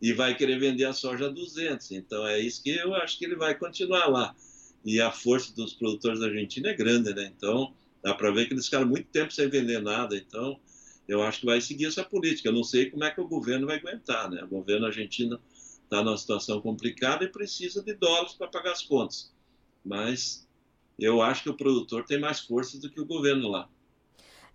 e 0.00 0.12
vai 0.12 0.34
querer 0.34 0.58
vender 0.58 0.84
a 0.84 0.92
soja 0.92 1.26
a 1.26 1.28
200. 1.28 1.90
Então 1.92 2.26
é 2.26 2.38
isso 2.40 2.62
que 2.62 2.70
eu 2.70 2.94
acho 2.94 3.18
que 3.18 3.24
ele 3.24 3.36
vai 3.36 3.54
continuar 3.54 4.06
lá. 4.06 4.34
E 4.84 5.00
a 5.00 5.10
força 5.10 5.54
dos 5.54 5.74
produtores 5.74 6.20
da 6.20 6.26
Argentina 6.26 6.70
é 6.70 6.74
grande, 6.74 7.14
né? 7.14 7.32
Então 7.36 7.74
dá 8.02 8.14
para 8.14 8.30
ver 8.30 8.46
que 8.46 8.54
eles 8.54 8.64
ficaram 8.64 8.86
muito 8.86 9.08
tempo 9.08 9.32
sem 9.32 9.48
vender 9.48 9.80
nada. 9.82 10.16
Então 10.16 10.58
eu 11.06 11.22
acho 11.22 11.40
que 11.40 11.46
vai 11.46 11.60
seguir 11.60 11.86
essa 11.86 12.04
política. 12.04 12.48
Eu 12.48 12.52
não 12.52 12.64
sei 12.64 12.90
como 12.90 13.04
é 13.04 13.10
que 13.10 13.20
o 13.20 13.28
governo 13.28 13.66
vai 13.66 13.76
aguentar, 13.76 14.30
né? 14.30 14.42
O 14.44 14.48
governo 14.48 14.86
argentino 14.86 15.40
está 15.84 16.02
numa 16.02 16.16
situação 16.16 16.60
complicada 16.60 17.24
e 17.24 17.28
precisa 17.28 17.82
de 17.82 17.92
dólares 17.94 18.32
para 18.34 18.48
pagar 18.48 18.72
as 18.72 18.82
contas. 18.82 19.32
Mas 19.84 20.48
eu 20.98 21.20
acho 21.20 21.42
que 21.42 21.50
o 21.50 21.56
produtor 21.56 22.04
tem 22.04 22.18
mais 22.18 22.40
força 22.40 22.78
do 22.78 22.88
que 22.88 23.00
o 23.00 23.06
governo 23.06 23.48
lá. 23.48 23.68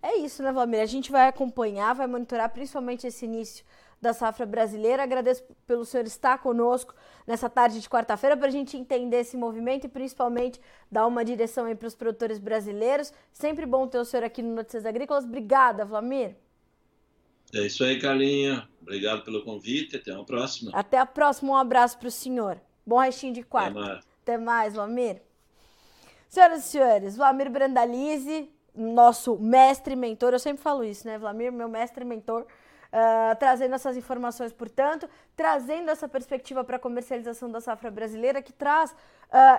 É 0.02 0.18
isso, 0.18 0.42
né, 0.42 0.52
Vladimir? 0.52 0.80
A 0.80 0.86
gente 0.86 1.10
vai 1.10 1.28
acompanhar, 1.28 1.92
vai 1.94 2.06
monitorar 2.06 2.52
principalmente 2.52 3.06
esse 3.06 3.24
início 3.24 3.64
da 4.00 4.12
safra 4.12 4.46
brasileira. 4.46 5.02
Agradeço 5.02 5.42
pelo 5.66 5.84
senhor 5.84 6.06
estar 6.06 6.38
conosco 6.38 6.94
nessa 7.26 7.48
tarde 7.48 7.80
de 7.80 7.88
quarta-feira 7.88 8.36
para 8.36 8.48
a 8.48 8.50
gente 8.50 8.76
entender 8.76 9.18
esse 9.18 9.36
movimento 9.36 9.84
e 9.84 9.88
principalmente 9.88 10.60
dar 10.90 11.06
uma 11.06 11.24
direção 11.24 11.74
para 11.74 11.88
os 11.88 11.94
produtores 11.94 12.38
brasileiros. 12.38 13.12
Sempre 13.32 13.66
bom 13.66 13.86
ter 13.86 13.98
o 13.98 14.04
senhor 14.04 14.24
aqui 14.24 14.42
no 14.42 14.54
Notícias 14.54 14.86
Agrícolas. 14.86 15.24
Obrigada, 15.24 15.84
Vlamir. 15.84 16.36
É 17.54 17.60
isso 17.60 17.84
aí, 17.84 17.98
Carlinha. 18.00 18.68
Obrigado 18.82 19.22
pelo 19.24 19.44
convite. 19.44 19.96
Até 19.96 20.12
a 20.12 20.22
próxima. 20.22 20.70
Até 20.74 20.98
a 20.98 21.06
próxima. 21.06 21.52
Um 21.52 21.56
abraço 21.56 21.98
para 21.98 22.08
o 22.08 22.10
senhor. 22.10 22.60
Bom 22.84 22.98
restinho 22.98 23.32
de 23.32 23.42
quarta. 23.42 23.78
Até 23.78 23.88
mais, 23.88 24.04
Até 24.22 24.38
mais 24.38 24.74
Vlamir. 24.74 25.22
Senhoras 26.28 26.66
e 26.66 26.68
senhores, 26.68 27.16
Vlamir 27.16 27.50
Brandalize, 27.50 28.50
nosso 28.74 29.38
mestre 29.38 29.94
mentor, 29.96 30.32
eu 30.32 30.38
sempre 30.38 30.62
falo 30.62 30.84
isso, 30.84 31.06
né? 31.06 31.18
Vlamir, 31.18 31.52
meu 31.52 31.68
mestre 31.68 32.04
mentor 32.04 32.46
Uh, 32.86 33.36
trazendo 33.38 33.74
essas 33.74 33.96
informações, 33.96 34.52
portanto, 34.52 35.08
trazendo 35.36 35.90
essa 35.90 36.08
perspectiva 36.08 36.64
para 36.64 36.76
a 36.76 36.78
comercialização 36.78 37.50
da 37.50 37.60
safra 37.60 37.90
brasileira, 37.90 38.40
que 38.40 38.52
traz 38.52 38.92
uh, 38.92 38.96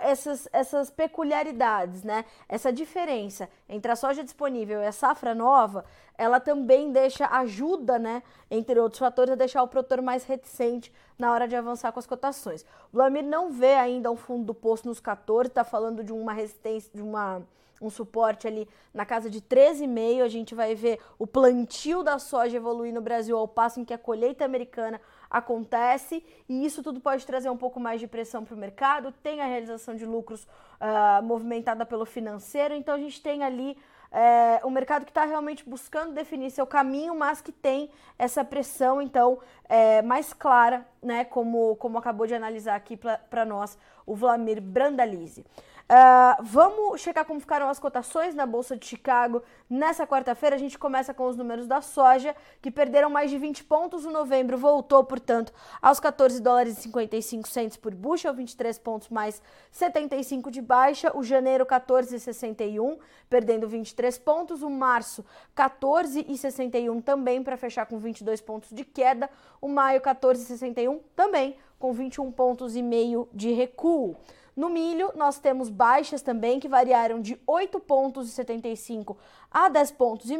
essas, 0.02 0.48
essas 0.52 0.90
peculiaridades, 0.90 2.04
né? 2.04 2.26
Essa 2.48 2.72
diferença 2.72 3.50
entre 3.68 3.92
a 3.92 3.96
soja 3.96 4.24
disponível 4.24 4.82
e 4.82 4.88
a 4.88 4.92
safra 4.92 5.36
nova, 5.36 5.86
ela 6.18 6.40
também 6.40 6.92
deixa, 6.92 7.28
ajuda, 7.28 8.00
né? 8.00 8.24
Entre 8.50 8.80
outros 8.80 9.00
fatores, 9.00 9.34
a 9.34 9.36
deixar 9.36 9.62
o 9.62 9.68
produtor 9.68 10.02
mais 10.02 10.24
reticente 10.24 10.92
na 11.18 11.32
hora 11.32 11.48
de 11.48 11.56
avançar 11.56 11.92
com 11.92 12.00
as 12.00 12.08
cotações. 12.08 12.64
O 12.92 12.98
Vlamir 12.98 13.24
não 13.24 13.52
vê 13.52 13.74
ainda 13.74 14.10
um 14.10 14.16
fundo 14.16 14.46
do 14.46 14.54
poço 14.54 14.88
nos 14.88 15.00
14, 15.00 15.50
está 15.50 15.64
falando 15.64 16.04
de 16.04 16.14
uma 16.14 16.34
resistência, 16.34 16.92
de 16.94 17.02
uma 17.02 17.42
um 17.82 17.90
suporte 17.90 18.48
ali 18.48 18.68
na 18.94 19.06
casa 19.06 19.30
de 19.30 19.42
13,5. 19.42 20.24
A 20.24 20.28
gente 20.28 20.56
vai 20.56 20.76
ver 20.76 21.00
o 21.18 21.28
plantio 21.28 22.04
da 22.04 22.20
soja 22.20 22.58
evoluir 22.58 22.94
no 22.94 23.02
Brasil 23.02 23.38
ao 23.38 23.48
passo 23.48 23.80
em 23.80 23.86
que 23.86 23.94
a 23.94 23.98
colheita 23.98 24.46
americana 24.46 25.00
acontece 25.30 26.24
e 26.48 26.66
isso 26.66 26.82
tudo 26.82 27.00
pode 27.00 27.26
trazer 27.26 27.50
um 27.50 27.58
pouco 27.58 27.80
mais 27.80 28.00
de 28.00 28.08
pressão 28.08 28.46
para 28.46 28.56
o 28.56 28.58
mercado. 28.58 29.12
Tem 29.12 29.42
a 29.42 29.46
realização 29.46 29.96
de 29.96 30.06
lucros 30.06 30.44
uh, 30.44 31.24
movimentada 31.24 31.86
pelo 31.86 32.06
financeiro, 32.06 32.74
então 32.74 32.96
a 32.96 33.00
gente 33.00 33.22
tem 33.22 33.44
ali 33.44 33.78
é, 34.12 34.62
mercado 34.70 35.06
que 35.06 35.12
está 35.12 35.26
realmente 35.26 35.68
buscando 35.68 36.14
definir 36.14 36.52
seu 36.52 36.66
caminho, 36.66 37.16
mas 37.16 37.42
que 37.42 37.52
tem 37.52 37.90
essa 38.18 38.44
pressão, 38.44 39.02
então, 39.02 39.40
é, 39.68 40.02
mais 40.02 40.34
clara, 40.34 40.86
né, 41.02 41.26
como, 41.26 41.76
como 41.76 41.98
acabou 41.98 42.26
de 42.26 42.34
analisar 42.34 42.76
aqui 42.76 42.96
para 42.96 43.46
nós 43.46 43.78
o 44.06 44.16
Vlamir 44.16 44.62
Brandalize. 44.62 45.46
Uh, 45.90 46.44
vamos 46.44 47.00
checar 47.00 47.24
como 47.24 47.40
ficaram 47.40 47.70
as 47.70 47.80
cotações 47.80 48.36
na 48.36 48.46
Bolsa 48.46 48.76
de 48.76 48.86
Chicago 48.86 49.42
nessa 49.70 50.06
quarta-feira. 50.06 50.58
A 50.58 50.60
gente 50.60 50.78
começa 50.78 51.14
com 51.14 51.26
os 51.26 51.38
números 51.38 51.66
da 51.66 51.80
soja, 51.80 52.36
que 52.62 52.70
perderam 52.70 53.10
mais 53.10 53.32
de 53.32 53.38
20 53.38 53.64
pontos. 53.64 54.04
O 54.04 54.12
novembro 54.12 54.58
voltou, 54.58 55.02
portanto, 55.06 55.54
aos 55.82 55.98
14 55.98 56.42
dólares 56.42 56.78
e 56.78 56.82
55 56.82 57.48
centos 57.48 57.78
por 57.78 57.96
bushel, 57.96 58.34
23 58.34 58.78
pontos 58.80 59.08
mais 59.08 59.42
75 59.72 60.52
de 60.52 60.62
baixa. 60.62 61.18
O 61.18 61.24
janeiro, 61.24 61.66
14,61, 61.66 62.98
perdendo 63.30 63.66
23 63.66 64.18
pontos. 64.18 64.64
O 64.64 64.70
março, 64.70 65.24
14,61 65.56 67.02
também, 67.02 67.42
para 67.42 67.56
fechar 67.56 67.86
com 67.86 67.98
22 67.98 68.42
pontos 68.42 68.72
de 68.72 68.84
queda. 68.84 69.30
O 69.62 69.70
maio, 69.70 70.02
14,61 70.02 71.00
também, 71.16 71.56
com 71.80 71.94
21 71.94 72.30
pontos 72.34 72.76
e 72.76 72.84
meio 72.84 73.30
de 73.34 73.54
recuo. 73.54 74.18
No 74.58 74.72
milho, 74.72 75.12
nós 75.16 75.38
temos 75.38 75.70
baixas 75.70 76.24
também 76.24 76.60
que 76.60 76.68
variaram 76.68 77.22
de 77.22 77.40
8 77.46 77.80
pontos 77.80 78.28
75 78.32 79.16
a 79.52 79.70
10 79.70 79.92
pontos. 79.92 80.32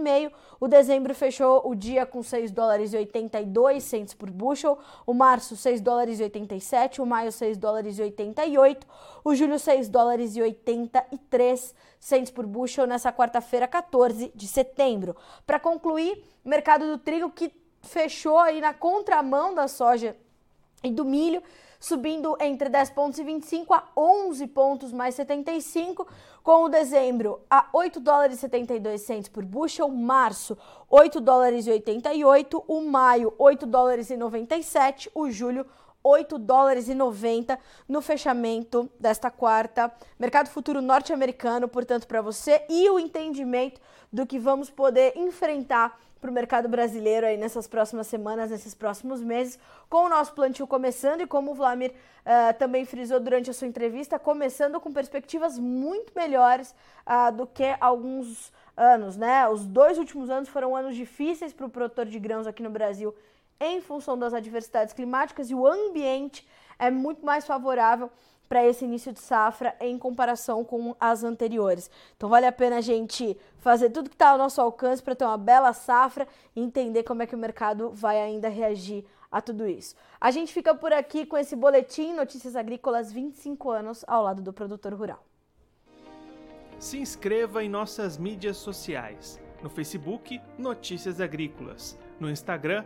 O 0.60 0.68
dezembro 0.68 1.14
fechou 1.14 1.62
o 1.64 1.76
dia 1.76 2.04
com 2.04 2.24
6 2.24 2.50
dólares 2.50 2.94
e 2.94 2.98
82 2.98 3.84
centos 3.84 4.16
por 4.16 4.32
bushel, 4.32 4.80
o 5.06 5.14
março 5.14 5.56
6 5.56 5.82
dólares 5.82 6.20
e 6.20 6.24
87, 6.24 7.00
o 7.00 7.06
maio 7.06 7.32
6 7.32 7.58
dólares 7.58 8.00
e 8.00 8.02
88, 8.02 8.88
o 9.24 9.36
julho 9.36 9.60
6 9.60 9.88
dólares 9.88 10.36
e 10.36 10.42
83 10.42 11.76
centos 12.00 12.32
por 12.32 12.48
bushel 12.48 12.88
nessa 12.88 13.14
quarta-feira, 13.14 13.68
14 13.68 14.32
de 14.34 14.48
setembro. 14.48 15.16
Para 15.46 15.60
concluir, 15.60 16.24
mercado 16.44 16.88
do 16.88 16.98
trigo 16.98 17.30
que 17.30 17.54
fechou 17.84 18.40
aí 18.40 18.60
na 18.62 18.74
contramão 18.74 19.54
da 19.54 19.68
soja 19.68 20.18
e 20.84 20.90
do 20.90 21.06
milho, 21.06 21.44
subindo 21.80 22.38
entre 22.40 22.70
10 22.70 22.90
pontos 22.92 23.20
e 23.20 23.24
25 23.24 23.74
a 23.74 23.84
11 23.96 24.48
pontos 24.48 24.92
mais 24.92 25.16
75, 25.16 26.08
com 26.44 26.64
o 26.64 26.70
dezembro 26.70 27.42
a 27.50 27.68
8 27.74 28.00
dólares 28.00 28.38
e 28.38 28.40
72 28.40 29.02
centos 29.02 29.30
por 29.30 29.44
bushel, 29.44 29.90
março 29.90 30.58
8 30.90 31.20
dólares 31.20 31.68
e 31.68 31.72
88, 31.72 32.64
o 32.68 32.82
maio 32.82 33.34
8 33.38 33.66
dólares 33.66 34.10
e 34.10 34.18
97, 34.18 35.12
o 35.14 35.30
julho 35.30 35.66
8 36.04 36.38
dólares 36.38 36.88
e 36.88 36.96
90 36.96 37.58
no 37.88 38.02
fechamento 38.02 38.90
desta 39.00 39.30
quarta. 39.30 39.92
Mercado 40.18 40.50
futuro 40.50 40.82
norte-americano, 40.82 41.68
portanto, 41.68 42.08
para 42.08 42.22
você 42.22 42.64
e 42.70 42.90
o 42.90 43.00
entendimento 43.00 43.82
do 44.12 44.26
que 44.26 44.40
vamos 44.40 44.70
poder 44.70 45.14
enfrentar 45.18 46.00
para 46.20 46.32
o 46.32 46.34
mercado 46.34 46.68
brasileiro 46.68 47.26
aí 47.26 47.38
nessas 47.38 47.68
próximas 47.68 48.08
semanas, 48.08 48.50
nesses 48.50 48.74
próximos 48.74 49.22
meses, 49.22 49.60
com 49.90 50.06
o 50.06 50.10
nosso 50.10 50.34
plantio 50.34 50.68
começando 50.68 51.22
e 51.22 51.28
como 51.28 51.52
o 51.52 51.54
Vlamir 51.54 51.92
uh, 51.92 52.58
também 52.58 52.86
frisou 52.86 53.20
durante 53.20 53.50
a 53.50 53.54
sua 53.54 53.68
entrevista, 53.68 54.18
começando 54.18 54.80
com 54.80 54.92
perspectivas 54.92 55.58
muito 55.58 56.12
melhores 56.16 56.74
uh, 57.06 57.32
do 57.32 57.46
que 57.46 57.76
alguns 57.80 58.52
anos, 58.76 59.16
né? 59.16 59.48
Os 59.48 59.66
dois 59.66 59.98
últimos 59.98 60.30
anos 60.30 60.50
foram 60.50 60.76
anos 60.76 60.96
difíceis 60.96 61.54
para 61.54 61.66
o 61.66 61.70
produtor 61.70 62.06
de 62.06 62.20
grãos 62.20 62.48
aqui 62.48 62.62
no 62.64 62.70
Brasil 62.70 63.14
em 63.60 63.82
função 63.82 64.18
das 64.18 64.34
adversidades 64.34 64.94
climáticas 64.94 65.50
e 65.50 65.56
o 65.56 65.66
ambiente 65.66 66.48
é 66.80 66.92
muito 66.92 67.26
mais 67.26 67.46
favorável 67.46 68.10
para 68.48 68.66
esse 68.66 68.86
início 68.86 69.12
de 69.12 69.20
safra 69.20 69.76
em 69.80 69.98
comparação 69.98 70.64
com 70.64 70.96
as 71.00 71.24
anteriores. 71.24 71.90
Então 72.16 72.30
vale 72.30 72.46
a 72.46 72.52
pena 72.52 72.78
a 72.78 72.82
gente 72.82 73.38
fazer 73.58 73.90
tudo 73.90 74.10
que 74.10 74.16
está 74.16 74.30
ao 74.30 74.38
nosso 74.38 74.62
alcance 74.62 75.04
para 75.04 75.16
ter 75.16 75.26
uma 75.26 75.38
bela 75.38 75.74
safra 75.74 76.28
e 76.56 76.62
entender 76.62 77.04
como 77.04 77.22
é 77.22 77.28
que 77.28 77.36
o 77.36 77.38
mercado 77.38 77.90
vai 77.90 78.22
ainda 78.22 78.48
reagir 78.48 79.06
a 79.32 79.42
tudo 79.42 79.68
isso. 79.68 79.96
A 80.20 80.32
gente 80.32 80.54
fica 80.54 80.74
por 80.74 80.94
aqui 80.94 81.26
com 81.26 81.38
esse 81.38 81.56
boletim 81.56 82.14
Notícias 82.14 82.56
Agrícolas 82.56 83.12
25 83.12 83.70
anos 83.70 84.06
ao 84.08 84.24
lado 84.24 84.42
do 84.42 84.54
produtor 84.54 84.94
rural. 84.94 85.24
Se 86.80 86.98
inscreva 86.98 87.64
em 87.64 87.70
nossas 87.70 88.18
mídias 88.18 88.58
sociais. 88.58 89.42
No 89.62 89.70
Facebook, 89.70 90.40
Notícias 90.58 91.20
Agrícolas. 91.20 91.98
No 92.20 92.30
Instagram, 92.30 92.86